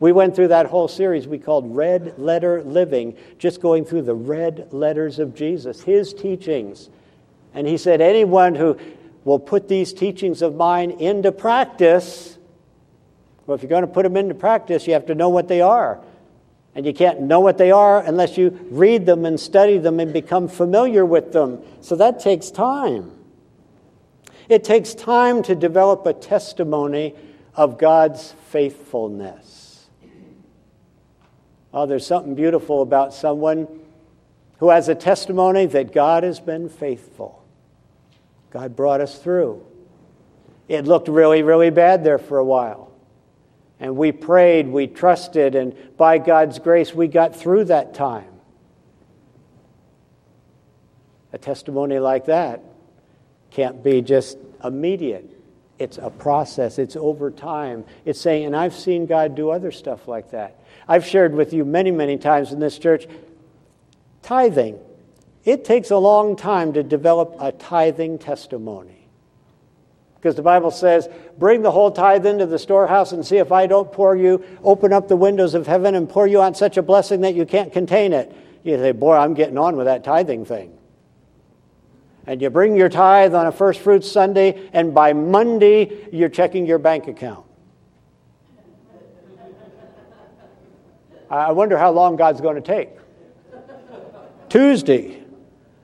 We 0.00 0.12
went 0.12 0.34
through 0.34 0.48
that 0.48 0.66
whole 0.66 0.88
series 0.88 1.26
we 1.26 1.38
called 1.38 1.74
Red 1.74 2.18
Letter 2.18 2.62
Living, 2.62 3.16
just 3.38 3.62
going 3.62 3.84
through 3.84 4.02
the 4.02 4.14
red 4.14 4.68
letters 4.72 5.18
of 5.18 5.34
Jesus, 5.34 5.82
his 5.82 6.12
teachings. 6.12 6.90
And 7.54 7.66
he 7.66 7.76
said, 7.76 8.00
Anyone 8.00 8.56
who 8.56 8.76
will 9.24 9.38
put 9.38 9.68
these 9.68 9.92
teachings 9.92 10.42
of 10.42 10.56
mine 10.56 10.90
into 10.90 11.30
practice, 11.30 12.36
well, 13.46 13.54
if 13.54 13.62
you're 13.62 13.70
going 13.70 13.82
to 13.82 13.86
put 13.86 14.02
them 14.02 14.16
into 14.16 14.34
practice, 14.34 14.86
you 14.86 14.94
have 14.94 15.06
to 15.06 15.14
know 15.14 15.28
what 15.28 15.46
they 15.46 15.60
are. 15.60 16.00
And 16.74 16.84
you 16.84 16.92
can't 16.92 17.20
know 17.20 17.40
what 17.40 17.56
they 17.56 17.70
are 17.70 18.00
unless 18.00 18.36
you 18.36 18.50
read 18.70 19.06
them 19.06 19.24
and 19.24 19.38
study 19.38 19.78
them 19.78 20.00
and 20.00 20.12
become 20.12 20.48
familiar 20.48 21.04
with 21.04 21.32
them. 21.32 21.62
So 21.80 21.94
that 21.96 22.18
takes 22.18 22.50
time. 22.50 23.12
It 24.48 24.64
takes 24.64 24.94
time 24.94 25.42
to 25.44 25.54
develop 25.54 26.04
a 26.06 26.12
testimony 26.12 27.14
of 27.54 27.78
God's 27.78 28.34
faithfulness. 28.48 29.86
Oh, 31.72 31.86
there's 31.86 32.06
something 32.06 32.34
beautiful 32.34 32.82
about 32.82 33.14
someone 33.14 33.66
who 34.58 34.70
has 34.70 34.88
a 34.88 34.94
testimony 34.94 35.66
that 35.66 35.92
God 35.92 36.22
has 36.22 36.40
been 36.40 36.68
faithful. 36.68 37.44
God 38.50 38.76
brought 38.76 39.00
us 39.00 39.18
through. 39.18 39.64
It 40.68 40.86
looked 40.86 41.08
really, 41.08 41.42
really 41.42 41.70
bad 41.70 42.04
there 42.04 42.18
for 42.18 42.38
a 42.38 42.44
while. 42.44 42.93
And 43.84 43.98
we 43.98 44.12
prayed, 44.12 44.66
we 44.66 44.86
trusted, 44.86 45.54
and 45.54 45.74
by 45.98 46.16
God's 46.16 46.58
grace, 46.58 46.94
we 46.94 47.06
got 47.06 47.36
through 47.36 47.64
that 47.64 47.92
time. 47.92 48.30
A 51.34 51.38
testimony 51.38 51.98
like 51.98 52.24
that 52.24 52.62
can't 53.50 53.84
be 53.84 54.00
just 54.00 54.38
immediate. 54.64 55.30
It's 55.78 55.98
a 55.98 56.08
process, 56.08 56.78
it's 56.78 56.96
over 56.96 57.30
time. 57.30 57.84
It's 58.06 58.18
saying, 58.18 58.46
and 58.46 58.56
I've 58.56 58.74
seen 58.74 59.04
God 59.04 59.34
do 59.34 59.50
other 59.50 59.70
stuff 59.70 60.08
like 60.08 60.30
that. 60.30 60.58
I've 60.88 61.04
shared 61.04 61.34
with 61.34 61.52
you 61.52 61.66
many, 61.66 61.90
many 61.90 62.16
times 62.16 62.52
in 62.52 62.60
this 62.60 62.78
church 62.78 63.06
tithing. 64.22 64.78
It 65.44 65.62
takes 65.62 65.90
a 65.90 65.98
long 65.98 66.36
time 66.36 66.72
to 66.72 66.82
develop 66.82 67.36
a 67.38 67.52
tithing 67.52 68.18
testimony. 68.18 69.03
Because 70.24 70.36
the 70.36 70.42
Bible 70.42 70.70
says, 70.70 71.06
bring 71.36 71.60
the 71.60 71.70
whole 71.70 71.90
tithe 71.90 72.24
into 72.24 72.46
the 72.46 72.58
storehouse 72.58 73.12
and 73.12 73.26
see 73.26 73.36
if 73.36 73.52
I 73.52 73.66
don't 73.66 73.92
pour 73.92 74.16
you, 74.16 74.42
open 74.62 74.90
up 74.90 75.06
the 75.06 75.16
windows 75.16 75.52
of 75.52 75.66
heaven 75.66 75.94
and 75.94 76.08
pour 76.08 76.26
you 76.26 76.40
out 76.40 76.56
such 76.56 76.78
a 76.78 76.82
blessing 76.82 77.20
that 77.20 77.34
you 77.34 77.44
can't 77.44 77.70
contain 77.70 78.14
it. 78.14 78.34
You 78.62 78.78
say, 78.78 78.92
boy, 78.92 79.16
I'm 79.16 79.34
getting 79.34 79.58
on 79.58 79.76
with 79.76 79.84
that 79.84 80.02
tithing 80.02 80.46
thing. 80.46 80.78
And 82.26 82.40
you 82.40 82.48
bring 82.48 82.74
your 82.74 82.88
tithe 82.88 83.34
on 83.34 83.46
a 83.46 83.52
first 83.52 83.80
fruits 83.80 84.10
Sunday, 84.10 84.70
and 84.72 84.94
by 84.94 85.12
Monday, 85.12 86.08
you're 86.10 86.30
checking 86.30 86.64
your 86.64 86.78
bank 86.78 87.06
account. 87.06 87.44
I 91.28 91.52
wonder 91.52 91.76
how 91.76 91.90
long 91.90 92.16
God's 92.16 92.40
going 92.40 92.56
to 92.56 92.62
take. 92.62 92.88
Tuesday, 94.48 95.22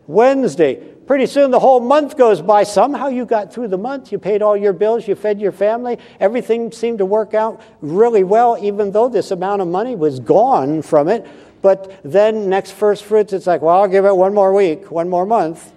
Wednesday, 0.06 0.94
Pretty 1.10 1.26
soon 1.26 1.50
the 1.50 1.58
whole 1.58 1.80
month 1.80 2.16
goes 2.16 2.40
by. 2.40 2.62
Somehow 2.62 3.08
you 3.08 3.26
got 3.26 3.52
through 3.52 3.66
the 3.66 3.76
month. 3.76 4.12
You 4.12 4.18
paid 4.20 4.42
all 4.42 4.56
your 4.56 4.72
bills. 4.72 5.08
You 5.08 5.16
fed 5.16 5.40
your 5.40 5.50
family. 5.50 5.98
Everything 6.20 6.70
seemed 6.70 6.98
to 6.98 7.04
work 7.04 7.34
out 7.34 7.60
really 7.80 8.22
well, 8.22 8.56
even 8.62 8.92
though 8.92 9.08
this 9.08 9.32
amount 9.32 9.60
of 9.60 9.66
money 9.66 9.96
was 9.96 10.20
gone 10.20 10.82
from 10.82 11.08
it. 11.08 11.26
But 11.62 12.00
then 12.04 12.48
next 12.48 12.70
first 12.70 13.02
fruits, 13.02 13.32
it's 13.32 13.48
like, 13.48 13.60
well, 13.60 13.80
I'll 13.80 13.88
give 13.88 14.04
it 14.04 14.16
one 14.16 14.34
more 14.34 14.54
week, 14.54 14.92
one 14.92 15.08
more 15.08 15.26
month. 15.26 15.72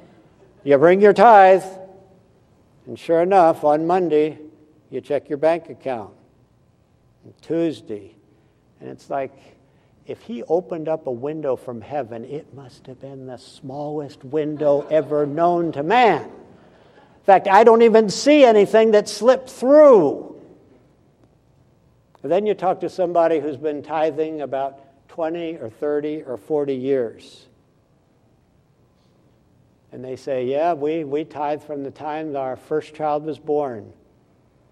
You 0.64 0.78
bring 0.78 1.02
your 1.02 1.14
tithe. 1.14 1.64
And 2.86 3.00
sure 3.00 3.24
enough, 3.24 3.64
on 3.64 3.88
Monday, 3.88 4.38
you 4.92 5.02
check 5.02 5.30
your 5.30 5.40
bank 5.40 5.68
account. 5.68 6.14
And 7.24 7.34
Tuesday. 7.42 8.14
And 8.80 8.88
it's 8.88 9.10
like, 9.10 9.34
if 10.06 10.22
he 10.24 10.44
opened 10.44 10.90
up 10.90 11.08
a 11.08 11.12
window 11.12 11.56
from 11.56 11.82
heaven, 11.82 12.26
it 12.26 12.54
must 12.54 12.88
have 12.88 13.00
been 13.00 13.26
the 13.26 13.38
smallest 13.38 14.24
window 14.24 14.86
ever 14.90 15.26
known 15.26 15.72
to 15.74 15.84
man. 15.84 16.24
In 16.24 17.26
fact, 17.26 17.48
I 17.48 17.64
don't 17.64 17.84
even 17.84 18.10
see 18.10 18.44
anything 18.44 18.92
that 18.92 19.08
slipped 19.08 19.50
through. 19.50 20.42
then 22.22 22.46
you 22.46 22.54
talk 22.54 22.82
to 22.82 22.90
somebody 22.90 23.40
who's 23.40 23.58
been 23.58 23.82
tithing 23.82 24.42
about 24.42 25.08
20 25.08 25.58
or 25.58 25.70
30 25.70 26.24
or 26.24 26.38
40 26.38 26.74
years. 26.74 27.48
And 29.94 30.04
they 30.04 30.16
say, 30.16 30.46
Yeah, 30.46 30.74
we, 30.74 31.04
we 31.04 31.24
tithe 31.24 31.62
from 31.62 31.84
the 31.84 31.92
time 31.92 32.36
our 32.36 32.56
first 32.56 32.94
child 32.94 33.24
was 33.24 33.40
born. 33.40 33.94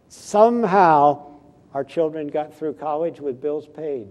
Somehow, 0.10 1.36
our 1.74 1.86
children 1.86 2.28
got 2.28 2.54
through 2.54 2.74
college 2.74 3.22
with 3.22 3.40
bills 3.40 3.68
paid. 3.68 4.08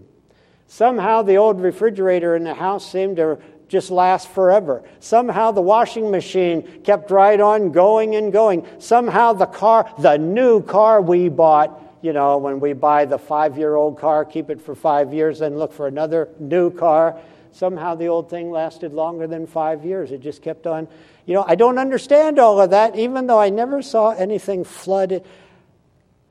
Somehow 0.71 1.23
the 1.23 1.37
old 1.37 1.61
refrigerator 1.61 2.37
in 2.37 2.45
the 2.45 2.55
house 2.55 2.89
seemed 2.89 3.17
to 3.17 3.39
just 3.67 3.91
last 3.91 4.29
forever. 4.29 4.85
Somehow 5.01 5.51
the 5.51 5.61
washing 5.61 6.13
machine 6.13 6.83
kept 6.85 7.11
right 7.11 7.41
on 7.41 7.73
going 7.73 8.15
and 8.15 8.33
going. 8.33 8.65
Somehow 8.79 9.33
the 9.33 9.47
car, 9.47 9.93
the 9.99 10.17
new 10.17 10.63
car 10.63 11.03
we 11.03 11.29
bought, 11.29 11.99
you 12.03 12.13
know, 12.13 12.39
when 12.39 12.61
we 12.61 12.73
buy 12.73 13.05
the 13.05 13.19
five 13.19 13.59
year 13.59 13.75
old 13.75 13.99
car, 13.99 14.25
keep 14.25 14.49
it 14.49 14.61
for 14.61 14.77
five 14.77 15.13
years, 15.13 15.41
then 15.41 15.59
look 15.59 15.73
for 15.73 15.89
another 15.89 16.29
new 16.39 16.71
car. 16.71 17.19
Somehow 17.51 17.97
the 17.97 18.07
old 18.07 18.31
thing 18.31 18.53
lasted 18.53 18.93
longer 18.93 19.27
than 19.27 19.49
five 19.49 19.85
years. 19.85 20.13
It 20.13 20.21
just 20.21 20.41
kept 20.41 20.69
on. 20.69 20.87
You 21.27 21.35
know, 21.35 21.45
I 21.49 21.57
don't 21.57 21.79
understand 21.79 22.39
all 22.39 22.61
of 22.61 22.71
that, 22.71 22.95
even 22.95 23.27
though 23.27 23.41
I 23.41 23.51
never 23.51 23.83
saw 23.83 24.11
anything 24.11 24.63
flood, 24.63 25.25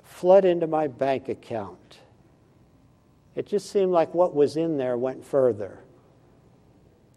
flood 0.02 0.46
into 0.46 0.66
my 0.66 0.88
bank 0.88 1.28
account. 1.28 1.99
It 3.36 3.46
just 3.46 3.70
seemed 3.70 3.92
like 3.92 4.14
what 4.14 4.36
was 4.36 4.58
in 4.58 4.78
there 4.78 4.98
went 4.98 5.24
further. 5.24 5.80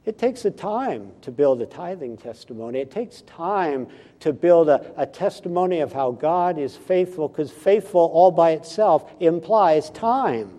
It 0.05 0.19
takes 0.19 0.45
a 0.45 0.51
time 0.51 1.13
to 1.23 1.31
build 1.31 1.63
a 1.63 1.67
tithing 1.67 2.17
testimony. 2.17 2.81
It 2.81 2.91
takes 2.91 3.23
time 3.23 3.87
to 4.21 4.33
build 4.33 4.69
a, 4.69 4.93
a 4.97 5.07
testimony 5.07 5.79
of 5.79 5.93
how 5.93 6.11
God 6.11 6.59
is 6.59 6.77
faithful, 6.77 7.29
because 7.29 7.53
faithful 7.53 8.11
all 8.13 8.33
by 8.33 8.51
itself 8.51 9.11
implies 9.21 9.91
time. 9.91 10.51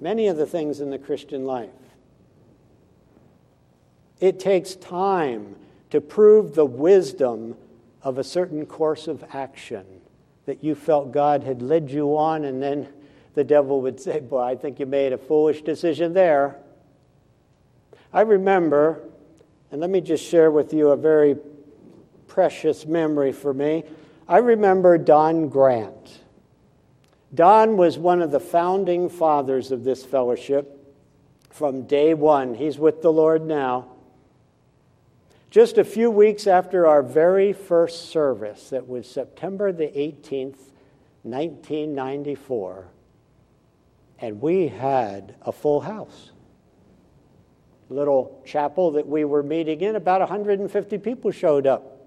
Many 0.00 0.26
of 0.26 0.36
the 0.36 0.46
things 0.46 0.80
in 0.80 0.90
the 0.90 0.98
Christian 0.98 1.44
life. 1.44 1.70
It 4.20 4.40
takes 4.40 4.74
time 4.74 5.56
to 5.90 6.00
prove 6.00 6.54
the 6.54 6.66
wisdom 6.66 7.56
of 8.02 8.18
a 8.18 8.24
certain 8.24 8.66
course 8.66 9.06
of 9.06 9.24
action 9.32 9.86
that 10.46 10.64
you 10.64 10.74
felt 10.74 11.12
God 11.12 11.42
had 11.42 11.60
led 11.60 11.90
you 11.90 12.16
on, 12.16 12.44
and 12.44 12.62
then 12.62 12.88
the 13.34 13.44
devil 13.44 13.82
would 13.82 14.00
say, 14.00 14.20
Boy, 14.20 14.42
I 14.42 14.54
think 14.56 14.80
you 14.80 14.86
made 14.86 15.12
a 15.12 15.18
foolish 15.18 15.62
decision 15.62 16.14
there. 16.14 16.56
I 18.12 18.22
remember, 18.22 19.02
and 19.70 19.80
let 19.80 19.90
me 19.90 20.00
just 20.00 20.24
share 20.24 20.50
with 20.50 20.72
you 20.72 20.90
a 20.90 20.96
very 20.96 21.36
precious 22.28 22.86
memory 22.86 23.32
for 23.32 23.52
me. 23.52 23.84
I 24.28 24.38
remember 24.38 24.96
Don 24.98 25.48
Grant. 25.48 26.20
Don 27.34 27.76
was 27.76 27.98
one 27.98 28.22
of 28.22 28.30
the 28.30 28.40
founding 28.40 29.08
fathers 29.08 29.72
of 29.72 29.84
this 29.84 30.04
fellowship 30.04 30.94
from 31.50 31.82
day 31.82 32.14
one. 32.14 32.54
He's 32.54 32.78
with 32.78 33.02
the 33.02 33.12
Lord 33.12 33.44
now. 33.44 33.95
Just 35.56 35.78
a 35.78 35.84
few 35.84 36.10
weeks 36.10 36.46
after 36.46 36.86
our 36.86 37.02
very 37.02 37.54
first 37.54 38.10
service, 38.10 38.68
that 38.68 38.86
was 38.86 39.10
September 39.10 39.72
the 39.72 39.86
18th, 39.86 40.58
1994, 41.22 42.84
and 44.18 44.42
we 44.42 44.68
had 44.68 45.34
a 45.40 45.52
full 45.52 45.80
house. 45.80 46.30
Little 47.88 48.42
chapel 48.44 48.90
that 48.90 49.08
we 49.08 49.24
were 49.24 49.42
meeting 49.42 49.80
in, 49.80 49.96
about 49.96 50.20
150 50.20 50.98
people 50.98 51.30
showed 51.30 51.66
up. 51.66 52.06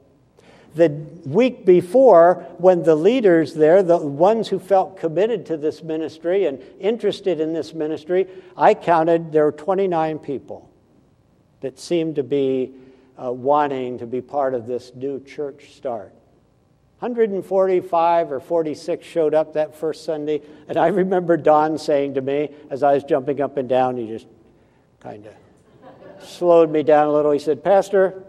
The 0.76 0.90
week 1.26 1.66
before, 1.66 2.46
when 2.60 2.84
the 2.84 2.94
leaders 2.94 3.56
there, 3.56 3.82
the 3.82 3.98
ones 3.98 4.50
who 4.50 4.60
felt 4.60 5.00
committed 5.00 5.48
to 5.48 5.58
this 5.58 5.82
ministry 5.82 6.46
and 6.46 6.62
interested 6.80 7.40
in 7.40 7.54
this 7.54 7.74
ministry, 7.74 8.28
I 8.56 8.76
counted 8.76 9.32
there 9.32 9.46
were 9.46 9.52
29 9.52 10.20
people 10.20 10.70
that 11.62 11.80
seemed 11.80 12.18
to 12.18 12.24
be 12.24 12.76
uh, 13.22 13.32
wanting 13.32 13.98
to 13.98 14.08
be 14.08 14.22
part 14.22 14.54
of 14.54 14.66
this 14.66 14.92
new 14.96 15.22
church 15.24 15.76
start. 15.76 16.14
145 17.00 18.32
or 18.32 18.40
46 18.40 19.06
showed 19.06 19.34
up 19.34 19.54
that 19.54 19.76
first 19.76 20.04
Sunday, 20.04 20.42
and 20.68 20.78
I 20.78 20.88
remember 20.88 21.38
Don 21.38 21.78
saying 21.78 22.16
to 22.16 22.22
me 22.22 22.50
as 22.70 22.84
I 22.84 22.94
was 22.94 23.04
jumping 23.04 23.40
up 23.40 23.58
and 23.58 23.70
down, 23.70 23.96
he 23.98 24.08
just 24.08 24.28
kind 25.00 25.26
of 25.26 25.34
slowed 26.28 26.70
me 26.70 26.84
down 26.84 27.08
a 27.08 27.14
little. 27.14 27.32
He 27.32 27.40
said, 27.40 27.64
Pastor, 27.64 28.24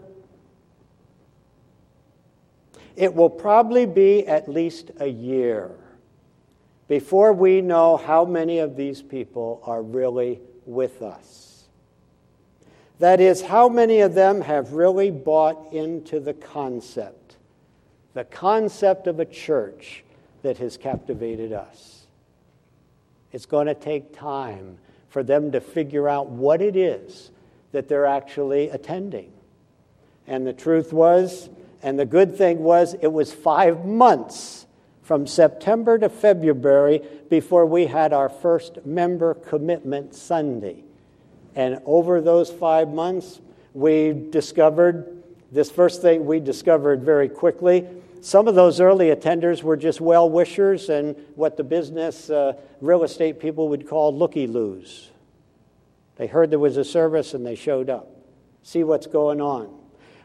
it 2.95 3.13
will 3.13 3.29
probably 3.29 3.85
be 3.85 4.25
at 4.25 4.47
least 4.47 4.91
a 4.99 5.07
year 5.07 5.71
before 6.87 7.33
we 7.33 7.61
know 7.61 7.97
how 7.97 8.23
many 8.23 8.59
of 8.59 8.75
these 8.75 9.01
people 9.01 9.61
are 9.65 9.81
really 9.81 10.39
with 10.65 11.01
us. 11.01 11.50
That 13.01 13.19
is, 13.19 13.41
how 13.41 13.67
many 13.67 14.01
of 14.01 14.13
them 14.13 14.41
have 14.41 14.73
really 14.73 15.09
bought 15.09 15.73
into 15.73 16.19
the 16.19 16.35
concept, 16.35 17.37
the 18.13 18.25
concept 18.25 19.07
of 19.07 19.19
a 19.19 19.25
church 19.25 20.03
that 20.43 20.59
has 20.59 20.77
captivated 20.77 21.51
us. 21.51 22.05
It's 23.31 23.47
going 23.47 23.65
to 23.65 23.73
take 23.73 24.15
time 24.15 24.77
for 25.09 25.23
them 25.23 25.51
to 25.53 25.61
figure 25.61 26.07
out 26.07 26.29
what 26.29 26.61
it 26.61 26.75
is 26.75 27.31
that 27.71 27.87
they're 27.87 28.05
actually 28.05 28.69
attending. 28.69 29.31
And 30.27 30.45
the 30.45 30.53
truth 30.53 30.93
was, 30.93 31.49
and 31.81 31.97
the 31.97 32.05
good 32.05 32.37
thing 32.37 32.59
was, 32.59 32.93
it 33.01 33.11
was 33.11 33.33
five 33.33 33.83
months 33.83 34.67
from 35.01 35.25
September 35.25 35.97
to 35.97 36.07
February 36.07 37.01
before 37.31 37.65
we 37.65 37.87
had 37.87 38.13
our 38.13 38.29
first 38.29 38.85
member 38.85 39.33
commitment 39.33 40.13
Sunday. 40.13 40.83
And 41.55 41.79
over 41.85 42.21
those 42.21 42.49
five 42.49 42.89
months, 42.89 43.41
we 43.73 44.13
discovered 44.29 45.23
this 45.51 45.69
first 45.69 46.01
thing 46.01 46.25
we 46.25 46.39
discovered 46.39 47.03
very 47.03 47.27
quickly. 47.27 47.87
Some 48.21 48.47
of 48.47 48.55
those 48.55 48.79
early 48.79 49.07
attenders 49.07 49.63
were 49.63 49.75
just 49.75 49.99
well 49.99 50.29
wishers 50.29 50.89
and 50.89 51.15
what 51.35 51.57
the 51.57 51.63
business 51.63 52.29
uh, 52.29 52.53
real 52.79 53.03
estate 53.03 53.39
people 53.39 53.69
would 53.69 53.87
call 53.87 54.15
looky 54.15 54.47
loos. 54.47 55.09
They 56.15 56.27
heard 56.27 56.51
there 56.51 56.59
was 56.59 56.77
a 56.77 56.85
service 56.85 57.33
and 57.33 57.45
they 57.45 57.55
showed 57.55 57.89
up. 57.89 58.15
See 58.63 58.83
what's 58.83 59.07
going 59.07 59.41
on. 59.41 59.75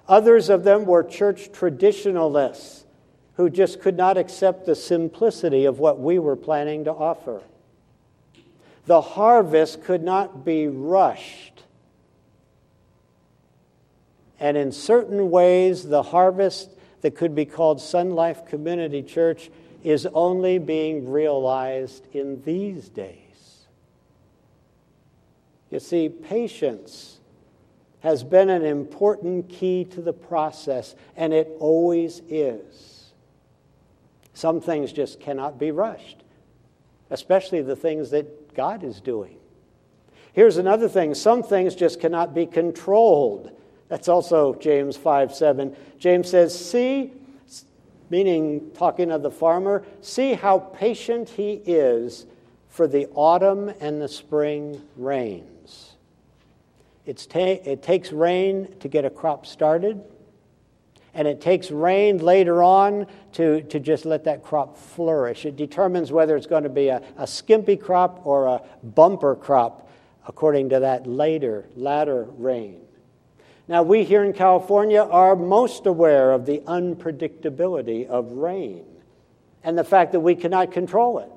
Others 0.09 0.51
of 0.51 0.63
them 0.63 0.85
were 0.85 1.03
church 1.03 1.51
traditionalists 1.53 2.85
who 3.35 3.51
just 3.51 3.81
could 3.81 3.97
not 3.97 4.17
accept 4.17 4.67
the 4.67 4.75
simplicity 4.75 5.65
of 5.65 5.79
what 5.79 5.99
we 5.99 6.19
were 6.19 6.37
planning 6.37 6.85
to 6.85 6.93
offer. 6.93 7.43
The 8.87 9.01
harvest 9.01 9.83
could 9.83 10.03
not 10.03 10.45
be 10.45 10.69
rushed. 10.69 11.65
And 14.39 14.57
in 14.57 14.71
certain 14.73 15.31
ways, 15.31 15.85
the 15.85 16.03
harvest 16.03 16.71
that 17.01 17.17
could 17.17 17.35
be 17.35 17.45
called 17.45 17.81
Sun 17.81 18.11
Life 18.11 18.47
Community 18.47 19.03
Church 19.03 19.51
is 19.83 20.07
only 20.15 20.59
being 20.59 21.11
realized 21.11 22.07
in 22.13 22.43
these 22.43 22.89
days. 22.89 23.67
You 25.71 25.81
see, 25.81 26.09
patience 26.09 27.19
has 28.01 28.23
been 28.23 28.51
an 28.51 28.65
important 28.65 29.49
key 29.49 29.85
to 29.85 30.01
the 30.01 30.13
process, 30.13 30.95
and 31.17 31.33
it 31.33 31.49
always 31.59 32.23
is. 32.29 33.13
Some 34.33 34.61
things 34.61 34.93
just 34.93 35.19
cannot 35.19 35.59
be 35.59 35.71
rushed, 35.71 36.19
especially 37.11 37.63
the 37.63 37.75
things 37.75 38.11
that 38.11 38.46
God 38.57 38.83
is 38.83 39.01
doing. 39.01 39.37
Here's 40.33 40.57
another 40.57 40.89
thing 40.89 41.15
some 41.15 41.45
things 41.45 41.77
just 41.77 42.01
cannot 42.01 42.35
be 42.35 42.47
controlled. 42.47 43.53
That's 43.89 44.09
also 44.09 44.55
James 44.55 44.97
5 44.97 45.33
7. 45.33 45.77
James 45.99 46.29
says, 46.29 46.59
See, 46.59 47.13
meaning 48.11 48.73
talking 48.75 49.13
of 49.13 49.23
the 49.23 49.31
farmer, 49.31 49.85
see 50.01 50.35
how 50.35 50.59
patient 50.59 51.29
he 51.29 51.63
is 51.65 52.27
for 52.69 52.89
the 52.89 53.07
autumn 53.15 53.73
and 53.81 54.03
the 54.03 54.09
spring 54.09 54.83
rain. 54.97 55.47
Ta- 57.07 57.39
it 57.39 57.83
takes 57.83 58.11
rain 58.11 58.75
to 58.81 58.89
get 58.89 59.05
a 59.05 59.11
crop 59.11 59.47
started, 59.47 60.03
and 61.17 61.27
it 61.27 61.41
takes 61.41 61.71
rain 61.71 62.19
later 62.19 62.63
on 62.63 63.07
to, 63.33 63.63
to 63.63 63.81
just 63.81 64.05
let 64.05 64.25
that 64.25 64.43
crop 64.43 64.77
flourish. 64.77 65.47
It 65.47 65.57
determines 65.57 66.13
whether 66.13 66.37
it's 66.37 66.47
going 66.47 66.65
to 66.65 66.69
be 66.69 66.89
a, 66.89 67.03
a 67.17 67.27
skimpy 67.27 67.77
crop 67.77 68.21
or 68.27 68.47
a 68.47 68.63
bumper 68.85 69.35
crop 69.35 69.91
according 70.29 70.69
to 70.69 70.81
that 70.81 71.07
later, 71.07 71.69
latter 71.75 72.25
rain. 72.37 72.83
Now, 73.67 73.83
we 73.83 74.05
here 74.05 74.25
in 74.25 74.35
California 74.35 75.01
are 75.01 75.35
most 75.35 75.87
aware 75.87 76.33
of 76.33 76.45
the 76.45 76.59
unpredictability 76.67 78.07
of 78.07 78.33
rain 78.33 78.85
and 79.65 79.77
the 79.77 79.85
fact 79.85 80.13
that 80.13 80.21
we 80.21 80.35
cannot 80.35 80.71
control 80.71 81.19
it. 81.19 81.31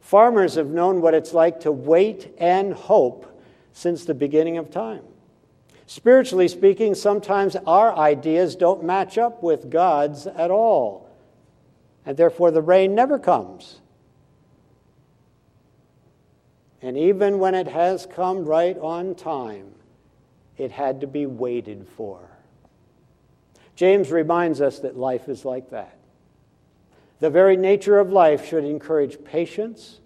Farmers 0.00 0.54
have 0.54 0.68
known 0.68 1.00
what 1.00 1.14
it's 1.14 1.34
like 1.34 1.60
to 1.60 1.72
wait 1.72 2.32
and 2.38 2.72
hope 2.72 3.42
since 3.72 4.04
the 4.04 4.14
beginning 4.14 4.56
of 4.56 4.70
time. 4.70 5.02
Spiritually 5.88 6.48
speaking, 6.48 6.94
sometimes 6.94 7.56
our 7.66 7.96
ideas 7.96 8.56
don't 8.56 8.84
match 8.84 9.16
up 9.16 9.42
with 9.42 9.70
God's 9.70 10.26
at 10.26 10.50
all, 10.50 11.08
and 12.04 12.14
therefore 12.14 12.50
the 12.50 12.60
rain 12.60 12.94
never 12.94 13.18
comes. 13.18 13.80
And 16.82 16.98
even 16.98 17.38
when 17.38 17.54
it 17.54 17.68
has 17.68 18.04
come 18.04 18.44
right 18.44 18.76
on 18.76 19.14
time, 19.14 19.72
it 20.58 20.72
had 20.72 21.00
to 21.00 21.06
be 21.06 21.24
waited 21.24 21.86
for. 21.96 22.20
James 23.74 24.10
reminds 24.10 24.60
us 24.60 24.80
that 24.80 24.94
life 24.94 25.26
is 25.26 25.46
like 25.46 25.70
that. 25.70 25.96
The 27.20 27.30
very 27.30 27.56
nature 27.56 27.98
of 27.98 28.12
life 28.12 28.46
should 28.46 28.64
encourage 28.64 29.24
patience, 29.24 30.00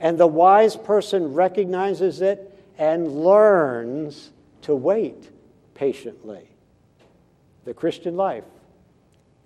and 0.00 0.18
the 0.18 0.26
wise 0.26 0.74
person 0.74 1.34
recognizes 1.34 2.20
it 2.20 2.52
and 2.76 3.22
learns 3.22 4.32
to 4.62 4.74
wait 4.74 5.30
patiently. 5.74 6.48
The 7.64 7.74
Christian 7.74 8.16
life 8.16 8.44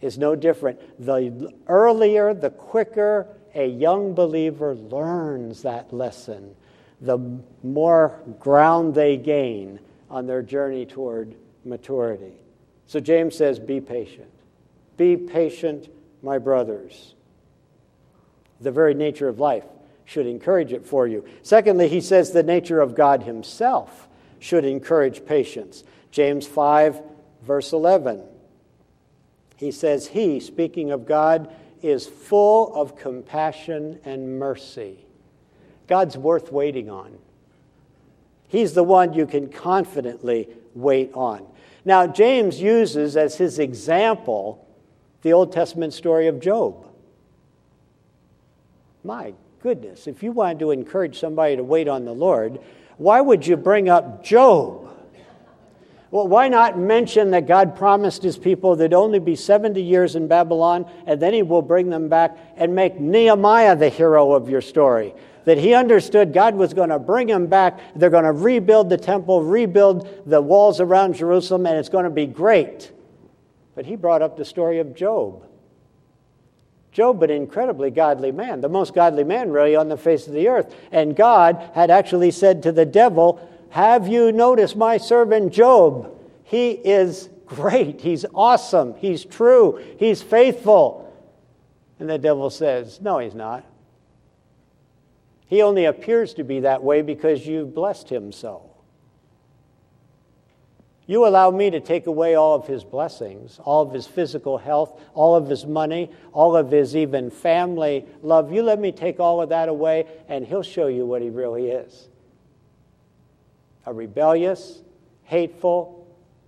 is 0.00 0.18
no 0.18 0.36
different. 0.36 0.80
The 1.04 1.52
earlier, 1.66 2.34
the 2.34 2.50
quicker 2.50 3.26
a 3.54 3.68
young 3.68 4.14
believer 4.14 4.74
learns 4.74 5.62
that 5.62 5.92
lesson, 5.92 6.54
the 7.00 7.18
more 7.62 8.20
ground 8.40 8.94
they 8.94 9.16
gain 9.16 9.78
on 10.10 10.26
their 10.26 10.42
journey 10.42 10.86
toward 10.86 11.34
maturity. 11.64 12.32
So 12.86 13.00
James 13.00 13.36
says, 13.36 13.58
Be 13.58 13.80
patient. 13.80 14.30
Be 14.96 15.16
patient, 15.16 15.88
my 16.22 16.38
brothers. 16.38 17.14
The 18.60 18.72
very 18.72 18.94
nature 18.94 19.28
of 19.28 19.40
life 19.40 19.64
should 20.04 20.26
encourage 20.26 20.72
it 20.72 20.86
for 20.86 21.06
you. 21.06 21.24
Secondly, 21.42 21.88
he 21.88 22.00
says 22.00 22.30
the 22.30 22.42
nature 22.42 22.80
of 22.80 22.94
God 22.94 23.22
himself 23.22 24.08
should 24.44 24.66
encourage 24.66 25.24
patience. 25.24 25.84
James 26.10 26.46
5, 26.46 27.00
verse 27.44 27.72
11. 27.72 28.20
He 29.56 29.70
says, 29.70 30.08
He, 30.08 30.38
speaking 30.38 30.90
of 30.90 31.06
God, 31.06 31.50
is 31.80 32.06
full 32.06 32.74
of 32.76 32.94
compassion 32.94 34.00
and 34.04 34.38
mercy. 34.38 34.98
God's 35.86 36.18
worth 36.18 36.52
waiting 36.52 36.90
on. 36.90 37.16
He's 38.46 38.74
the 38.74 38.84
one 38.84 39.14
you 39.14 39.24
can 39.24 39.48
confidently 39.48 40.50
wait 40.74 41.10
on. 41.14 41.46
Now, 41.86 42.06
James 42.06 42.60
uses 42.60 43.16
as 43.16 43.36
his 43.36 43.58
example 43.58 44.68
the 45.22 45.32
Old 45.32 45.52
Testament 45.52 45.94
story 45.94 46.26
of 46.26 46.38
Job. 46.38 46.86
My 49.02 49.32
goodness, 49.62 50.06
if 50.06 50.22
you 50.22 50.32
wanted 50.32 50.58
to 50.58 50.70
encourage 50.70 51.18
somebody 51.18 51.56
to 51.56 51.64
wait 51.64 51.88
on 51.88 52.04
the 52.04 52.12
Lord, 52.12 52.58
why 52.96 53.20
would 53.20 53.46
you 53.46 53.56
bring 53.56 53.88
up 53.88 54.24
Job? 54.24 54.84
Well, 56.10 56.28
why 56.28 56.46
not 56.46 56.78
mention 56.78 57.32
that 57.32 57.48
God 57.48 57.74
promised 57.74 58.22
his 58.22 58.38
people 58.38 58.76
they'd 58.76 58.94
only 58.94 59.18
be 59.18 59.34
70 59.34 59.82
years 59.82 60.14
in 60.14 60.28
Babylon 60.28 60.88
and 61.06 61.20
then 61.20 61.34
he 61.34 61.42
will 61.42 61.60
bring 61.60 61.90
them 61.90 62.08
back 62.08 62.38
and 62.56 62.72
make 62.72 63.00
Nehemiah 63.00 63.74
the 63.74 63.88
hero 63.88 64.32
of 64.32 64.48
your 64.48 64.60
story? 64.60 65.12
That 65.44 65.58
he 65.58 65.74
understood 65.74 66.32
God 66.32 66.54
was 66.54 66.72
going 66.72 66.90
to 66.90 67.00
bring 67.00 67.28
him 67.28 67.48
back. 67.48 67.80
They're 67.96 68.10
going 68.10 68.24
to 68.24 68.32
rebuild 68.32 68.90
the 68.90 68.96
temple, 68.96 69.42
rebuild 69.42 70.08
the 70.24 70.40
walls 70.40 70.80
around 70.80 71.16
Jerusalem, 71.16 71.66
and 71.66 71.76
it's 71.76 71.88
going 71.88 72.04
to 72.04 72.10
be 72.10 72.26
great. 72.26 72.92
But 73.74 73.84
he 73.84 73.96
brought 73.96 74.22
up 74.22 74.36
the 74.36 74.44
story 74.44 74.78
of 74.78 74.94
Job. 74.94 75.44
Job, 76.94 77.24
an 77.24 77.30
incredibly 77.30 77.90
godly 77.90 78.30
man, 78.30 78.60
the 78.60 78.68
most 78.68 78.94
godly 78.94 79.24
man 79.24 79.50
really 79.50 79.74
on 79.74 79.88
the 79.88 79.96
face 79.96 80.28
of 80.28 80.32
the 80.32 80.46
earth. 80.46 80.72
And 80.92 81.16
God 81.16 81.70
had 81.74 81.90
actually 81.90 82.30
said 82.30 82.62
to 82.62 82.72
the 82.72 82.86
devil, 82.86 83.46
Have 83.70 84.06
you 84.06 84.30
noticed 84.30 84.76
my 84.76 84.96
servant 84.96 85.52
Job? 85.52 86.16
He 86.44 86.70
is 86.70 87.28
great. 87.46 88.00
He's 88.00 88.24
awesome. 88.32 88.94
He's 88.98 89.24
true. 89.24 89.84
He's 89.98 90.22
faithful. 90.22 91.12
And 91.98 92.08
the 92.08 92.16
devil 92.16 92.48
says, 92.48 93.00
No, 93.00 93.18
he's 93.18 93.34
not. 93.34 93.64
He 95.46 95.62
only 95.62 95.86
appears 95.86 96.32
to 96.34 96.44
be 96.44 96.60
that 96.60 96.84
way 96.84 97.02
because 97.02 97.44
you've 97.44 97.74
blessed 97.74 98.08
him 98.08 98.30
so. 98.30 98.70
You 101.06 101.26
allow 101.26 101.50
me 101.50 101.70
to 101.70 101.80
take 101.80 102.06
away 102.06 102.34
all 102.34 102.54
of 102.54 102.66
his 102.66 102.82
blessings, 102.82 103.60
all 103.62 103.82
of 103.82 103.92
his 103.92 104.06
physical 104.06 104.56
health, 104.56 104.98
all 105.12 105.36
of 105.36 105.48
his 105.48 105.66
money, 105.66 106.10
all 106.32 106.56
of 106.56 106.70
his 106.70 106.96
even 106.96 107.30
family 107.30 108.06
love. 108.22 108.52
You 108.52 108.62
let 108.62 108.78
me 108.78 108.90
take 108.90 109.20
all 109.20 109.42
of 109.42 109.50
that 109.50 109.68
away, 109.68 110.06
and 110.28 110.46
he'll 110.46 110.62
show 110.62 110.86
you 110.86 111.04
what 111.04 111.20
he 111.20 111.30
really 111.30 111.70
is 111.70 112.08
a 113.86 113.92
rebellious, 113.92 114.80
hateful, 115.24 116.06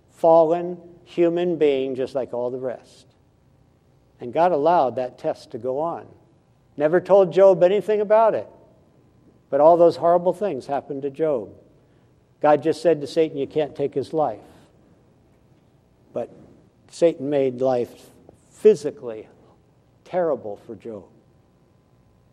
fallen 0.09 0.77
human 1.03 1.55
being, 1.57 1.93
just 1.93 2.15
like 2.15 2.33
all 2.33 2.49
the 2.49 2.57
rest. 2.57 3.05
And 4.19 4.33
God 4.33 4.51
allowed 4.51 4.95
that 4.95 5.19
test 5.19 5.51
to 5.51 5.59
go 5.59 5.79
on. 5.79 6.07
Never 6.75 6.99
told 6.99 7.31
Job 7.31 7.61
anything 7.61 8.01
about 8.01 8.33
it. 8.33 8.47
But 9.51 9.61
all 9.61 9.77
those 9.77 9.97
horrible 9.97 10.33
things 10.33 10.65
happened 10.65 11.03
to 11.03 11.11
Job. 11.11 11.49
God 12.41 12.63
just 12.63 12.81
said 12.81 13.01
to 13.01 13.07
Satan, 13.07 13.37
You 13.37 13.47
can't 13.47 13.75
take 13.75 13.93
his 13.93 14.13
life. 14.13 14.39
But 16.13 16.31
Satan 16.89 17.29
made 17.29 17.61
life 17.61 18.09
physically 18.51 19.27
terrible 20.05 20.57
for 20.65 20.75
Job. 20.75 21.05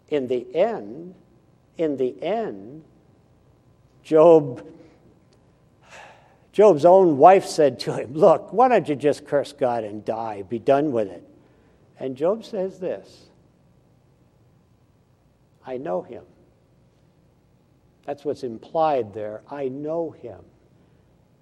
In 0.09 0.29
the 0.29 0.47
end, 0.55 1.15
in 1.79 1.97
the 1.97 2.23
end, 2.23 2.85
Job 4.03 4.67
Job's 6.55 6.85
own 6.85 7.19
wife 7.19 7.47
said 7.47 7.81
to 7.81 7.95
him, 7.95 8.15
Look, 8.15 8.53
why 8.53 8.69
don't 8.69 8.89
you 8.89 8.95
just 8.95 9.27
curse 9.27 9.53
God 9.53 9.83
and 9.83 10.05
die? 10.05 10.43
Be 10.43 10.61
done 10.61 10.93
with 10.93 11.09
it. 11.09 11.29
And 11.99 12.17
Job 12.17 12.45
says 12.45 12.79
this 12.79 13.25
I 15.67 15.79
know 15.79 16.03
him. 16.03 16.23
That's 18.05 18.25
what's 18.25 18.43
implied 18.43 19.15
there. 19.15 19.43
I 19.51 19.69
know 19.69 20.11
him. 20.11 20.41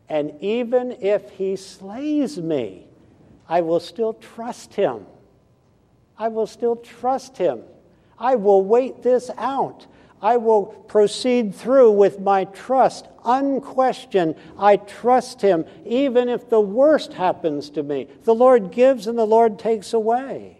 And 0.09 0.33
even 0.41 0.93
if 1.01 1.31
he 1.31 1.57
slays 1.57 2.39
me, 2.39 2.87
I 3.49 3.63
will 3.63 3.81
still 3.81 4.15
trust 4.15 4.75
him. 4.75 5.07
I 6.19 6.29
will 6.29 6.47
still 6.47 6.77
trust 6.77 7.37
him. 7.39 7.63
I 8.19 8.37
will 8.37 8.63
wait 8.63 9.03
this 9.03 9.31
out. 9.37 9.87
I 10.21 10.37
will 10.37 10.67
proceed 10.67 11.53
through 11.53 11.93
with 11.93 12.21
my 12.21 12.45
trust, 12.45 13.09
unquestioned. 13.25 14.37
I 14.57 14.77
trust 14.77 15.43
him, 15.43 15.65
even 15.85 16.29
if 16.29 16.49
the 16.49 16.61
worst 16.61 17.15
happens 17.15 17.71
to 17.71 17.83
me. 17.83 18.07
The 18.23 18.35
Lord 18.35 18.71
gives 18.71 19.09
and 19.09 19.19
the 19.19 19.27
Lord 19.27 19.59
takes 19.59 19.93
away. 19.93 20.59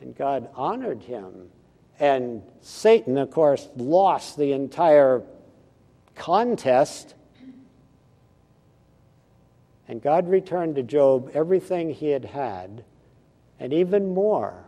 And 0.00 0.16
God 0.16 0.48
honored 0.54 1.02
him 1.02 1.50
and 1.98 2.42
Satan, 2.60 3.16
of 3.16 3.30
course, 3.30 3.68
lost 3.76 4.36
the 4.36 4.52
entire 4.52 5.22
contest. 6.14 7.14
And 9.88 10.02
God 10.02 10.28
returned 10.28 10.74
to 10.76 10.82
Job 10.82 11.30
everything 11.32 11.90
he 11.90 12.08
had 12.08 12.24
had, 12.24 12.84
and 13.58 13.72
even 13.72 14.12
more. 14.12 14.64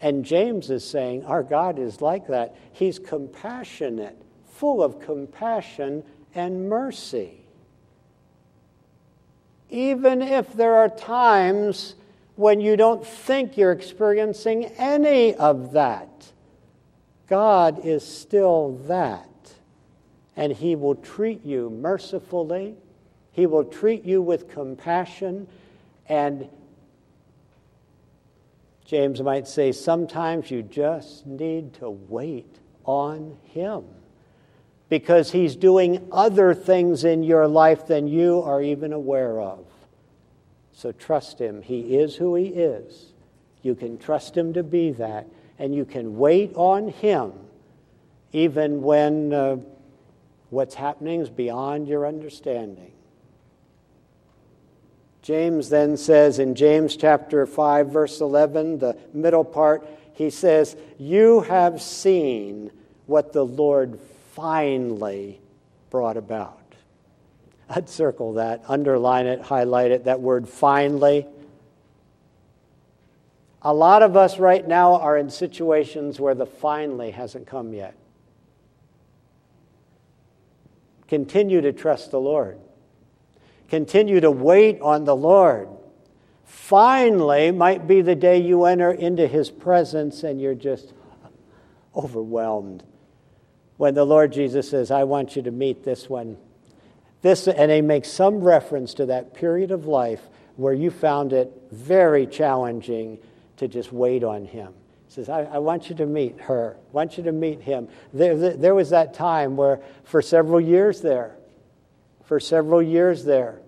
And 0.00 0.24
James 0.24 0.70
is 0.70 0.86
saying, 0.86 1.24
Our 1.24 1.42
God 1.42 1.78
is 1.78 2.02
like 2.02 2.26
that. 2.26 2.56
He's 2.72 2.98
compassionate, 2.98 4.20
full 4.44 4.82
of 4.82 5.00
compassion 5.00 6.02
and 6.34 6.68
mercy. 6.68 7.40
Even 9.70 10.20
if 10.20 10.52
there 10.52 10.74
are 10.74 10.88
times 10.88 11.94
when 12.36 12.60
you 12.60 12.76
don't 12.76 13.06
think 13.06 13.56
you're 13.56 13.72
experiencing 13.72 14.64
any 14.76 15.34
of 15.34 15.72
that. 15.72 16.32
God 17.28 17.84
is 17.84 18.06
still 18.06 18.80
that. 18.86 19.28
And 20.36 20.52
He 20.52 20.76
will 20.76 20.96
treat 20.96 21.44
you 21.44 21.70
mercifully, 21.70 22.74
He 23.32 23.46
will 23.46 23.64
treat 23.64 24.04
you 24.04 24.20
with 24.20 24.48
compassion. 24.48 25.46
And 26.08 26.48
James 28.84 29.22
might 29.22 29.48
say, 29.48 29.72
sometimes 29.72 30.50
you 30.50 30.62
just 30.62 31.26
need 31.26 31.74
to 31.74 31.88
wait 31.88 32.58
on 32.84 33.36
Him 33.44 33.84
because 34.88 35.30
He's 35.30 35.56
doing 35.56 36.06
other 36.12 36.52
things 36.52 37.04
in 37.04 37.22
your 37.22 37.48
life 37.48 37.86
than 37.86 38.06
you 38.06 38.42
are 38.42 38.60
even 38.60 38.92
aware 38.92 39.40
of. 39.40 39.64
So 40.72 40.92
trust 40.92 41.40
Him. 41.40 41.62
He 41.62 41.96
is 41.96 42.16
who 42.16 42.34
He 42.34 42.46
is. 42.46 43.12
You 43.62 43.74
can 43.74 43.96
trust 43.96 44.36
Him 44.36 44.52
to 44.52 44.62
be 44.62 44.90
that 44.92 45.26
and 45.58 45.74
you 45.74 45.84
can 45.84 46.16
wait 46.16 46.52
on 46.54 46.88
Him 46.88 47.32
even 48.32 48.82
when 48.82 49.32
uh, 49.32 49.56
what's 50.50 50.74
happening 50.74 51.20
is 51.20 51.30
beyond 51.30 51.86
your 51.86 52.06
understanding. 52.06 52.90
James 55.22 55.70
then 55.70 55.96
says 55.96 56.38
in 56.38 56.54
James 56.54 56.96
chapter 56.96 57.46
5, 57.46 57.88
verse 57.88 58.20
11, 58.20 58.78
the 58.78 58.98
middle 59.14 59.44
part, 59.44 59.86
he 60.12 60.30
says, 60.30 60.76
You 60.98 61.40
have 61.42 61.80
seen 61.80 62.70
what 63.06 63.32
the 63.32 63.44
Lord 63.44 64.00
finally 64.34 65.40
brought 65.90 66.16
about. 66.16 66.60
I'd 67.68 67.88
circle 67.88 68.34
that, 68.34 68.64
underline 68.68 69.26
it, 69.26 69.40
highlight 69.40 69.92
it, 69.92 70.04
that 70.04 70.20
word 70.20 70.48
finally. 70.48 71.26
A 73.64 73.72
lot 73.72 74.02
of 74.02 74.14
us 74.14 74.38
right 74.38 74.66
now 74.66 74.96
are 74.96 75.16
in 75.16 75.30
situations 75.30 76.20
where 76.20 76.34
the 76.34 76.44
finally 76.44 77.10
hasn't 77.10 77.46
come 77.46 77.72
yet. 77.72 77.94
Continue 81.08 81.62
to 81.62 81.72
trust 81.72 82.10
the 82.10 82.20
Lord. 82.20 82.58
Continue 83.70 84.20
to 84.20 84.30
wait 84.30 84.80
on 84.82 85.04
the 85.04 85.16
Lord. 85.16 85.68
Finally 86.44 87.50
might 87.52 87.86
be 87.86 88.02
the 88.02 88.14
day 88.14 88.38
you 88.38 88.64
enter 88.64 88.90
into 88.90 89.26
his 89.26 89.50
presence 89.50 90.22
and 90.22 90.40
you're 90.40 90.54
just 90.54 90.92
overwhelmed. 91.96 92.84
When 93.78 93.94
the 93.94 94.04
Lord 94.04 94.32
Jesus 94.32 94.68
says, 94.68 94.90
I 94.90 95.04
want 95.04 95.36
you 95.36 95.42
to 95.42 95.50
meet 95.50 95.84
this 95.84 96.08
one. 96.08 96.36
This, 97.22 97.48
and 97.48 97.70
he 97.70 97.80
makes 97.80 98.10
some 98.10 98.40
reference 98.40 98.92
to 98.94 99.06
that 99.06 99.32
period 99.32 99.70
of 99.70 99.86
life 99.86 100.20
where 100.56 100.74
you 100.74 100.90
found 100.90 101.32
it 101.32 101.50
very 101.72 102.26
challenging 102.26 103.18
to 103.56 103.68
just 103.68 103.92
wait 103.92 104.24
on 104.24 104.44
him. 104.44 104.72
He 105.06 105.12
says, 105.12 105.28
I, 105.28 105.42
I 105.44 105.58
want 105.58 105.88
you 105.88 105.96
to 105.96 106.06
meet 106.06 106.40
her. 106.40 106.76
I 106.76 106.92
want 106.92 107.16
you 107.16 107.24
to 107.24 107.32
meet 107.32 107.60
him. 107.60 107.88
There, 108.12 108.56
there 108.56 108.74
was 108.74 108.90
that 108.90 109.14
time 109.14 109.56
where, 109.56 109.80
for 110.04 110.20
several 110.22 110.60
years 110.60 111.00
there, 111.00 111.36
for 112.24 112.40
several 112.40 112.82
years 112.82 113.24
there, 113.24 113.60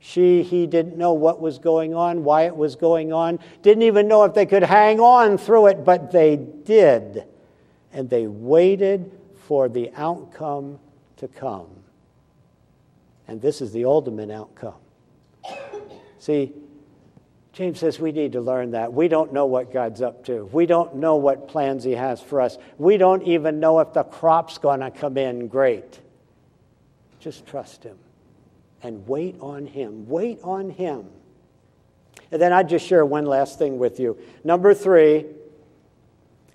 she, 0.00 0.42
he 0.42 0.66
didn't 0.66 0.96
know 0.96 1.12
what 1.12 1.40
was 1.40 1.58
going 1.58 1.94
on, 1.94 2.24
why 2.24 2.42
it 2.46 2.56
was 2.56 2.76
going 2.76 3.12
on, 3.12 3.38
didn't 3.62 3.82
even 3.82 4.06
know 4.08 4.24
if 4.24 4.34
they 4.34 4.46
could 4.46 4.62
hang 4.62 5.00
on 5.00 5.38
through 5.38 5.66
it, 5.66 5.84
but 5.84 6.12
they 6.12 6.36
did. 6.36 7.24
And 7.92 8.08
they 8.08 8.26
waited 8.26 9.10
for 9.46 9.68
the 9.68 9.90
outcome 9.96 10.78
to 11.16 11.28
come. 11.28 11.68
And 13.26 13.42
this 13.42 13.60
is 13.60 13.72
the 13.72 13.84
ultimate 13.84 14.30
outcome. 14.30 14.74
See, 16.18 16.52
James 17.58 17.80
says 17.80 17.98
we 17.98 18.12
need 18.12 18.34
to 18.34 18.40
learn 18.40 18.70
that. 18.70 18.92
We 18.92 19.08
don't 19.08 19.32
know 19.32 19.46
what 19.46 19.72
God's 19.72 20.00
up 20.00 20.24
to. 20.26 20.44
We 20.52 20.64
don't 20.64 20.94
know 20.94 21.16
what 21.16 21.48
plans 21.48 21.82
He 21.82 21.90
has 21.90 22.20
for 22.20 22.40
us. 22.40 22.56
We 22.78 22.98
don't 22.98 23.24
even 23.24 23.58
know 23.58 23.80
if 23.80 23.92
the 23.92 24.04
crop's 24.04 24.58
going 24.58 24.78
to 24.78 24.92
come 24.92 25.16
in 25.16 25.48
great. 25.48 25.98
Just 27.18 27.48
trust 27.48 27.82
Him 27.82 27.98
and 28.80 29.08
wait 29.08 29.34
on 29.40 29.66
Him. 29.66 30.08
Wait 30.08 30.38
on 30.44 30.70
Him. 30.70 31.06
And 32.30 32.40
then 32.40 32.52
I'd 32.52 32.68
just 32.68 32.86
share 32.86 33.04
one 33.04 33.26
last 33.26 33.58
thing 33.58 33.80
with 33.80 33.98
you. 33.98 34.16
Number 34.44 34.72
three, 34.72 35.26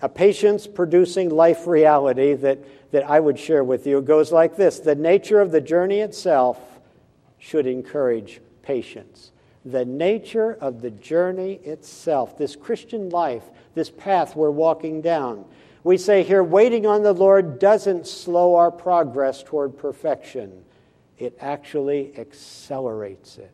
a 0.01 0.07
patience 0.07 0.67
producing 0.67 1.29
life 1.29 1.67
reality 1.67 2.33
that, 2.35 2.59
that 2.93 3.03
I 3.09 3.19
would 3.19 3.37
share 3.37 3.65
with 3.65 3.85
you 3.85 4.01
goes 4.01 4.31
like 4.31 4.55
this 4.55 4.79
The 4.79 4.95
nature 4.95 5.41
of 5.41 5.51
the 5.51 5.59
journey 5.59 5.99
itself 5.99 6.61
should 7.39 7.67
encourage 7.67 8.39
patience 8.61 9.32
the 9.65 9.85
nature 9.85 10.57
of 10.59 10.81
the 10.81 10.91
journey 10.91 11.53
itself, 11.63 12.37
this 12.37 12.55
Christian 12.55 13.09
life, 13.09 13.43
this 13.75 13.89
path 13.89 14.35
we're 14.35 14.51
walking 14.51 15.01
down. 15.01 15.45
We 15.83 15.97
say 15.97 16.23
here, 16.23 16.43
waiting 16.43 16.85
on 16.85 17.03
the 17.03 17.13
Lord 17.13 17.59
doesn't 17.59 18.07
slow 18.07 18.55
our 18.55 18.71
progress 18.71 19.43
toward 19.43 19.77
perfection, 19.77 20.63
it 21.17 21.37
actually 21.39 22.17
accelerates 22.17 23.37
it. 23.37 23.51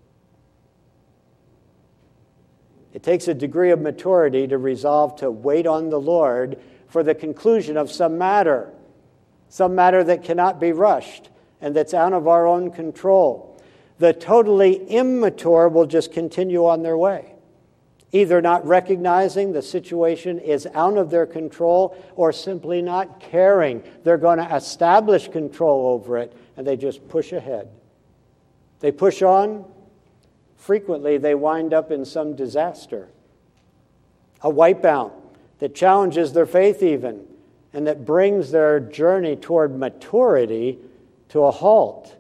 It 2.94 3.04
takes 3.04 3.28
a 3.28 3.34
degree 3.34 3.70
of 3.70 3.80
maturity 3.80 4.48
to 4.48 4.58
resolve 4.58 5.16
to 5.18 5.30
wait 5.30 5.68
on 5.68 5.90
the 5.90 6.00
Lord 6.00 6.60
for 6.88 7.04
the 7.04 7.14
conclusion 7.14 7.78
of 7.78 7.92
some 7.92 8.18
matter, 8.18 8.74
some 9.48 9.76
matter 9.76 10.04
that 10.04 10.24
cannot 10.24 10.60
be 10.60 10.72
rushed 10.72 11.30
and 11.62 11.76
that's 11.76 11.94
out 11.94 12.14
of 12.14 12.28
our 12.28 12.48
own 12.48 12.72
control. 12.72 13.49
The 14.00 14.14
totally 14.14 14.76
immature 14.88 15.68
will 15.68 15.86
just 15.86 16.14
continue 16.14 16.66
on 16.66 16.84
their 16.84 16.98
way, 16.98 17.34
either 18.14 18.42
not 18.42 18.66
recognizing 18.66 19.52
the 19.52 19.62
situation 19.62 20.40
is 20.40 20.66
out 20.74 20.98
of 20.98 21.10
their 21.10 21.26
control 21.26 21.96
or 22.16 22.32
simply 22.32 22.82
not 22.82 23.20
caring. 23.20 23.84
They're 24.06 24.18
going 24.18 24.40
to 24.40 24.56
establish 24.56 25.28
control 25.28 25.88
over 25.88 26.18
it 26.18 26.34
and 26.56 26.66
they 26.66 26.78
just 26.78 27.08
push 27.10 27.34
ahead. 27.34 27.70
They 28.80 28.92
push 28.92 29.22
on. 29.22 29.66
Frequently, 30.56 31.18
they 31.18 31.36
wind 31.36 31.74
up 31.74 31.92
in 31.92 32.04
some 32.04 32.36
disaster, 32.36 33.08
a 34.42 34.52
wipeout 34.52 35.12
that 35.60 35.74
challenges 35.74 36.34
their 36.34 36.46
faith, 36.46 36.84
even, 36.84 37.26
and 37.72 37.88
that 37.88 38.06
brings 38.06 38.52
their 38.52 38.80
journey 38.80 39.38
toward 39.38 39.78
maturity 39.78 40.78
to 41.30 41.44
a 41.44 41.52
halt 41.52 42.16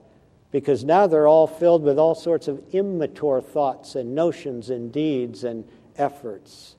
because 0.51 0.83
now 0.83 1.07
they're 1.07 1.27
all 1.27 1.47
filled 1.47 1.83
with 1.83 1.99
all 1.99 2.15
sorts 2.15 2.47
of 2.47 2.63
immature 2.73 3.41
thoughts 3.41 3.95
and 3.95 4.15
notions 4.15 4.69
and 4.69 4.91
deeds 4.91 5.43
and 5.43 5.63
efforts. 5.97 6.75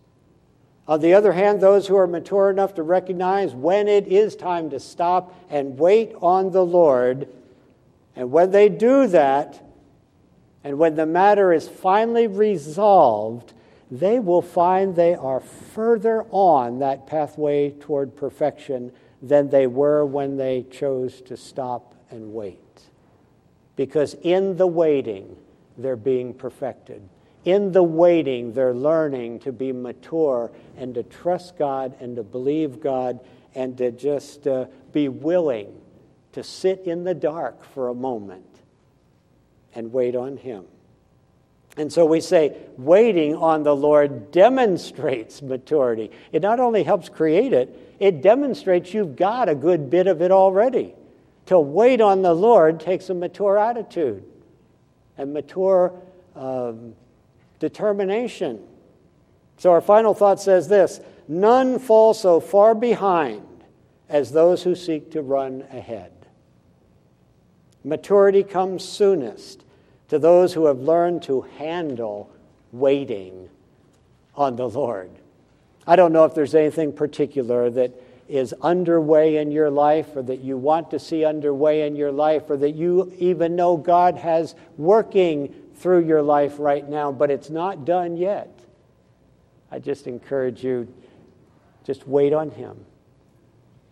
On 0.88 1.00
the 1.00 1.14
other 1.14 1.32
hand, 1.32 1.60
those 1.60 1.86
who 1.86 1.96
are 1.96 2.08
mature 2.08 2.50
enough 2.50 2.74
to 2.74 2.82
recognize 2.82 3.54
when 3.54 3.86
it 3.86 4.08
is 4.08 4.34
time 4.34 4.70
to 4.70 4.80
stop 4.80 5.34
and 5.48 5.78
wait 5.78 6.12
on 6.20 6.50
the 6.50 6.64
Lord, 6.64 7.28
and 8.16 8.32
when 8.32 8.50
they 8.50 8.68
do 8.68 9.06
that, 9.06 9.64
and 10.64 10.78
when 10.78 10.96
the 10.96 11.06
matter 11.06 11.52
is 11.52 11.68
finally 11.68 12.26
resolved, 12.26 13.52
they 13.88 14.18
will 14.18 14.42
find 14.42 14.96
they 14.96 15.14
are 15.14 15.40
further 15.40 16.24
on 16.30 16.80
that 16.80 17.06
pathway 17.06 17.70
toward 17.70 18.16
perfection 18.16 18.90
than 19.22 19.48
they 19.48 19.66
were 19.66 20.04
when 20.04 20.36
they 20.36 20.64
chose 20.70 21.20
to 21.22 21.36
stop 21.36 21.94
and 22.10 22.32
wait 22.32 22.69
because 23.80 24.12
in 24.20 24.58
the 24.58 24.66
waiting, 24.66 25.34
they're 25.78 25.96
being 25.96 26.34
perfected. 26.34 27.00
In 27.46 27.72
the 27.72 27.82
waiting, 27.82 28.52
they're 28.52 28.74
learning 28.74 29.38
to 29.38 29.52
be 29.52 29.72
mature 29.72 30.50
and 30.76 30.94
to 30.96 31.02
trust 31.02 31.56
God 31.56 31.96
and 31.98 32.14
to 32.16 32.22
believe 32.22 32.82
God 32.82 33.20
and 33.54 33.78
to 33.78 33.90
just 33.90 34.46
uh, 34.46 34.66
be 34.92 35.08
willing 35.08 35.80
to 36.32 36.42
sit 36.42 36.80
in 36.80 37.04
the 37.04 37.14
dark 37.14 37.64
for 37.72 37.88
a 37.88 37.94
moment 37.94 38.44
and 39.74 39.90
wait 39.90 40.14
on 40.14 40.36
Him. 40.36 40.66
And 41.78 41.90
so 41.90 42.04
we 42.04 42.20
say, 42.20 42.58
waiting 42.76 43.34
on 43.34 43.62
the 43.62 43.74
Lord 43.74 44.30
demonstrates 44.30 45.40
maturity. 45.40 46.10
It 46.32 46.42
not 46.42 46.60
only 46.60 46.82
helps 46.82 47.08
create 47.08 47.54
it, 47.54 47.96
it 47.98 48.20
demonstrates 48.20 48.92
you've 48.92 49.16
got 49.16 49.48
a 49.48 49.54
good 49.54 49.88
bit 49.88 50.06
of 50.06 50.20
it 50.20 50.30
already. 50.30 50.96
To 51.50 51.58
wait 51.58 52.00
on 52.00 52.22
the 52.22 52.32
Lord 52.32 52.78
takes 52.78 53.10
a 53.10 53.14
mature 53.14 53.58
attitude 53.58 54.22
and 55.18 55.34
mature 55.34 55.92
um, 56.36 56.94
determination. 57.58 58.62
So 59.56 59.72
our 59.72 59.80
final 59.80 60.14
thought 60.14 60.40
says 60.40 60.68
this 60.68 61.00
None 61.26 61.80
fall 61.80 62.14
so 62.14 62.38
far 62.38 62.76
behind 62.76 63.64
as 64.08 64.30
those 64.30 64.62
who 64.62 64.76
seek 64.76 65.10
to 65.10 65.22
run 65.22 65.64
ahead. 65.72 66.12
Maturity 67.82 68.44
comes 68.44 68.84
soonest 68.84 69.64
to 70.06 70.20
those 70.20 70.54
who 70.54 70.66
have 70.66 70.78
learned 70.78 71.24
to 71.24 71.40
handle 71.58 72.30
waiting 72.70 73.48
on 74.36 74.54
the 74.54 74.68
Lord. 74.68 75.10
I 75.84 75.96
don't 75.96 76.12
know 76.12 76.26
if 76.26 76.32
there's 76.32 76.54
anything 76.54 76.92
particular 76.92 77.70
that 77.70 77.90
is 78.30 78.54
underway 78.62 79.36
in 79.36 79.50
your 79.50 79.70
life 79.70 80.14
or 80.14 80.22
that 80.22 80.40
you 80.40 80.56
want 80.56 80.90
to 80.92 80.98
see 80.98 81.24
underway 81.24 81.86
in 81.86 81.96
your 81.96 82.12
life 82.12 82.48
or 82.48 82.56
that 82.56 82.70
you 82.70 83.12
even 83.18 83.56
know 83.56 83.76
God 83.76 84.16
has 84.16 84.54
working 84.76 85.52
through 85.74 86.06
your 86.06 86.22
life 86.22 86.54
right 86.58 86.88
now, 86.88 87.10
but 87.10 87.30
it's 87.30 87.50
not 87.50 87.84
done 87.84 88.16
yet. 88.16 88.60
I 89.70 89.78
just 89.78 90.06
encourage 90.06 90.62
you 90.62 90.92
just 91.84 92.06
wait 92.06 92.32
on 92.32 92.50
Him. 92.50 92.84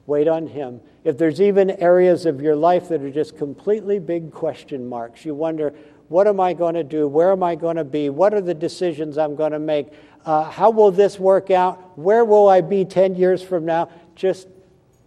Wait 0.07 0.28
on 0.28 0.47
Him. 0.47 0.80
If 1.05 1.18
there's 1.18 1.41
even 1.41 1.70
areas 1.70 2.26
of 2.26 2.41
your 2.41 2.55
life 2.57 2.89
that 2.89 3.03
are 3.03 3.11
just 3.11 3.36
completely 3.36 3.99
big 3.99 4.32
question 4.32 4.89
marks, 4.89 5.24
you 5.24 5.34
wonder, 5.34 5.74
what 6.09 6.26
am 6.26 6.41
I 6.41 6.55
going 6.55 6.74
to 6.74 6.84
do? 6.84 7.07
Where 7.07 7.32
am 7.32 7.43
I 7.43 7.55
going 7.55 7.76
to 7.76 7.84
be? 7.84 8.09
What 8.09 8.32
are 8.32 8.41
the 8.41 8.55
decisions 8.55 9.18
I'm 9.18 9.36
going 9.36 9.53
to 9.53 9.59
make? 9.59 9.89
Uh, 10.24 10.45
how 10.51 10.70
will 10.70 10.91
this 10.91 11.18
work 11.18 11.51
out? 11.51 11.99
Where 11.99 12.24
will 12.24 12.49
I 12.49 12.61
be 12.61 12.84
10 12.84 13.14
years 13.14 13.43
from 13.43 13.64
now? 13.64 13.91
Just 14.19 14.49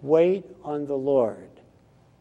wait 0.01 0.45
on 0.64 0.86
the 0.86 0.95
Lord. 0.95 1.49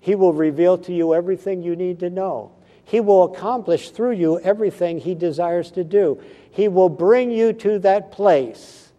He 0.01 0.17
will 0.17 0.33
reveal 0.33 0.77
to 0.79 0.93
you 0.93 1.15
everything 1.15 1.63
you 1.63 1.77
need 1.77 2.01
to 2.01 2.11
know. 2.11 2.51
He 2.85 2.99
will 2.99 3.33
accomplish 3.33 3.91
through 3.91 4.13
you 4.13 4.41
everything 4.41 4.99
He 4.99 5.15
desires 5.15 5.71
to 5.73 5.85
do. 5.85 6.21
He 6.51 6.67
will 6.67 6.89
bring 6.89 7.31
you 7.31 7.53
to 7.53 7.79
that 7.79 8.11
place 8.11 8.91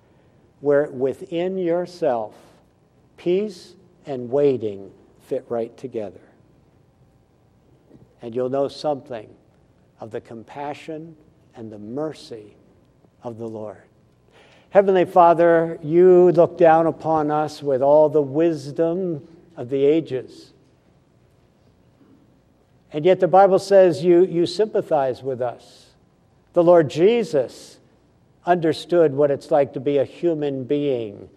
where 0.62 0.89
within 0.89 1.58
yourself, 1.58 2.34
peace 3.18 3.76
and 4.06 4.30
waiting 4.32 4.89
fit 5.20 5.46
right 5.50 5.76
together. 5.76 6.22
And 8.22 8.34
you'll 8.34 8.50
know 8.50 8.70
something 8.70 9.28
of 10.00 10.12
the 10.12 10.22
compassion 10.22 11.18
and 11.56 11.70
the 11.70 11.80
mercy 11.80 12.56
of 13.22 13.38
the 13.38 13.48
Lord. 13.48 13.84
Heavenly 14.72 15.03
Father, 15.03 15.78
you 15.84 16.32
look 16.32 16.57
down 16.57 16.88
upon 16.88 17.30
us 17.30 17.61
with 17.61 17.82
all 17.82 18.07
the 18.07 18.22
wisdom 18.22 19.28
of 19.57 19.69
the 19.69 19.84
ages. 19.84 20.53
And 22.93 23.03
yet 23.03 23.19
the 23.19 23.28
Bible 23.28 23.59
says 23.59 24.01
you, 24.01 24.24
you 24.26 24.45
sympathize 24.45 25.22
with 25.22 25.41
us. 25.41 25.88
The 26.53 26.63
Lord 26.63 26.89
Jesus 26.89 27.80
understood 28.45 29.13
what 29.13 29.30
it's 29.30 29.51
like 29.51 29.74
to 29.74 29.82
be 29.82 29.97
a 29.97 30.05
human 30.05 30.63
being 30.63 31.30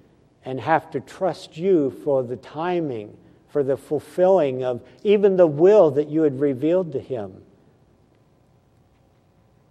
and 0.44 0.60
have 0.60 0.92
to 0.92 1.00
trust 1.00 1.56
you 1.56 1.90
for 2.04 2.22
the 2.22 2.36
timing, 2.36 3.16
for 3.48 3.64
the 3.64 3.76
fulfilling 3.76 4.62
of 4.62 4.80
even 5.02 5.36
the 5.36 5.46
will 5.48 5.90
that 5.90 6.08
you 6.08 6.22
had 6.22 6.38
revealed 6.38 6.92
to 6.92 7.00
him. 7.00 7.42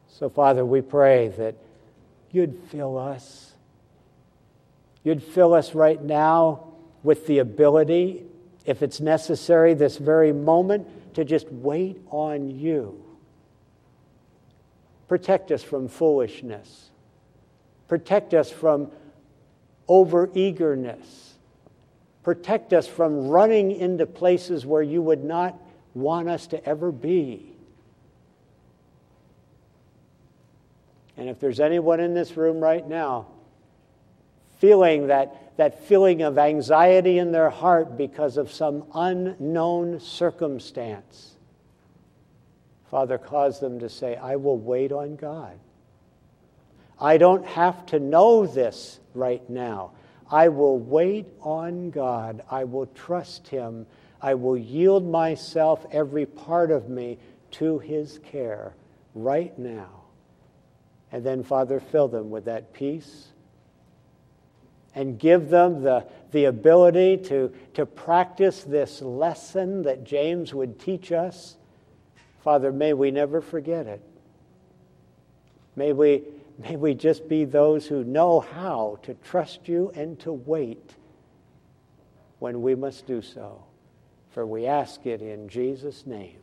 So, 0.09 0.29
Father, 0.29 0.65
we 0.65 0.81
pray 0.81 1.29
that 1.29 1.55
you'd 2.29 2.59
fill 2.69 2.97
us 2.97 3.52
You'd 5.03 5.21
fill 5.21 5.53
us 5.53 5.75
right 5.75 6.01
now 6.01 6.67
with 7.03 7.27
the 7.27 7.39
ability, 7.39 8.25
if 8.65 8.81
it's 8.81 9.01
necessary, 9.01 9.73
this 9.73 9.97
very 9.97 10.31
moment, 10.31 11.15
to 11.15 11.25
just 11.25 11.51
wait 11.51 12.01
on 12.09 12.49
you. 12.49 13.03
Protect 15.07 15.51
us 15.51 15.61
from 15.61 15.89
foolishness. 15.89 16.89
Protect 17.87 18.33
us 18.33 18.49
from 18.49 18.91
overeagerness. 19.89 21.05
Protect 22.23 22.71
us 22.71 22.87
from 22.87 23.27
running 23.27 23.71
into 23.71 24.05
places 24.05 24.65
where 24.65 24.81
you 24.81 25.01
would 25.01 25.23
not 25.23 25.59
want 25.93 26.29
us 26.29 26.47
to 26.47 26.65
ever 26.65 26.91
be. 26.91 27.53
And 31.17 31.29
if 31.29 31.39
there's 31.39 31.59
anyone 31.59 31.99
in 31.99 32.13
this 32.13 32.35
room 32.37 32.59
right 32.59 32.87
now 32.87 33.27
feeling 34.63 35.07
that, 35.07 35.57
that 35.57 35.83
feeling 35.87 36.21
of 36.21 36.37
anxiety 36.37 37.17
in 37.17 37.33
their 37.33 37.49
heart 37.49 37.97
because 37.97 38.37
of 38.37 38.49
some 38.49 38.85
unknown 38.95 39.99
circumstance. 39.99 41.35
Father, 42.89 43.17
cause 43.17 43.59
them 43.59 43.77
to 43.79 43.89
say, 43.89 44.15
I 44.15 44.37
will 44.37 44.57
wait 44.57 44.93
on 44.93 45.17
God. 45.17 45.59
I 46.97 47.17
don't 47.17 47.45
have 47.45 47.85
to 47.87 47.99
know 47.99 48.47
this 48.47 49.01
right 49.13 49.47
now. 49.49 49.91
I 50.31 50.47
will 50.47 50.79
wait 50.79 51.27
on 51.41 51.89
God. 51.89 52.41
I 52.49 52.63
will 52.63 52.85
trust 52.85 53.49
Him. 53.49 53.85
I 54.21 54.33
will 54.33 54.55
yield 54.55 55.05
myself, 55.05 55.85
every 55.91 56.25
part 56.25 56.71
of 56.71 56.87
me, 56.87 57.17
to 57.51 57.79
His 57.79 58.17
care 58.19 58.75
right 59.13 59.59
now. 59.59 60.03
And 61.11 61.21
then, 61.21 61.43
Father, 61.43 61.81
fill 61.81 62.07
them 62.07 62.29
with 62.29 62.45
that 62.45 62.71
peace 62.71 63.32
and 64.95 65.19
give 65.19 65.49
them 65.49 65.81
the, 65.81 66.05
the 66.31 66.45
ability 66.45 67.17
to, 67.17 67.53
to 67.73 67.85
practice 67.85 68.63
this 68.63 69.01
lesson 69.01 69.83
that 69.83 70.03
James 70.03 70.53
would 70.53 70.79
teach 70.79 71.11
us. 71.11 71.57
Father, 72.43 72.71
may 72.71 72.93
we 72.93 73.11
never 73.11 73.41
forget 73.41 73.87
it. 73.87 74.01
May 75.75 75.93
we, 75.93 76.23
may 76.59 76.75
we 76.75 76.93
just 76.93 77.27
be 77.27 77.45
those 77.45 77.87
who 77.87 78.03
know 78.03 78.39
how 78.39 78.99
to 79.03 79.15
trust 79.15 79.67
you 79.67 79.91
and 79.95 80.19
to 80.19 80.31
wait 80.31 80.91
when 82.39 82.61
we 82.61 82.75
must 82.75 83.07
do 83.07 83.21
so. 83.21 83.63
For 84.31 84.45
we 84.45 84.65
ask 84.65 85.05
it 85.05 85.21
in 85.21 85.47
Jesus' 85.47 86.05
name. 86.05 86.37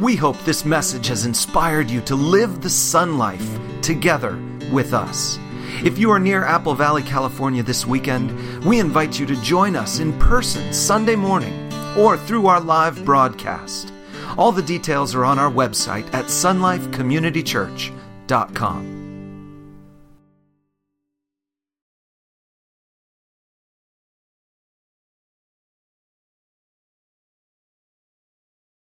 We 0.00 0.16
hope 0.16 0.38
this 0.40 0.64
message 0.64 1.08
has 1.08 1.26
inspired 1.26 1.90
you 1.90 2.00
to 2.02 2.14
live 2.14 2.60
the 2.60 2.70
sun 2.70 3.18
life 3.18 3.46
together 3.82 4.38
with 4.72 4.92
us. 4.92 5.38
If 5.82 5.98
you 5.98 6.12
are 6.12 6.20
near 6.20 6.44
Apple 6.44 6.74
Valley, 6.74 7.02
California 7.02 7.62
this 7.62 7.86
weekend, 7.86 8.64
we 8.64 8.80
invite 8.80 9.18
you 9.18 9.26
to 9.26 9.36
join 9.42 9.76
us 9.76 9.98
in 9.98 10.18
person 10.18 10.72
Sunday 10.72 11.16
morning 11.16 11.70
or 11.98 12.16
through 12.16 12.46
our 12.46 12.60
live 12.60 13.04
broadcast. 13.04 13.92
All 14.38 14.52
the 14.52 14.62
details 14.62 15.14
are 15.14 15.24
on 15.24 15.38
our 15.38 15.50
website 15.50 16.06
at 16.14 16.24
sunlifecommunitychurch.com. 16.26 18.93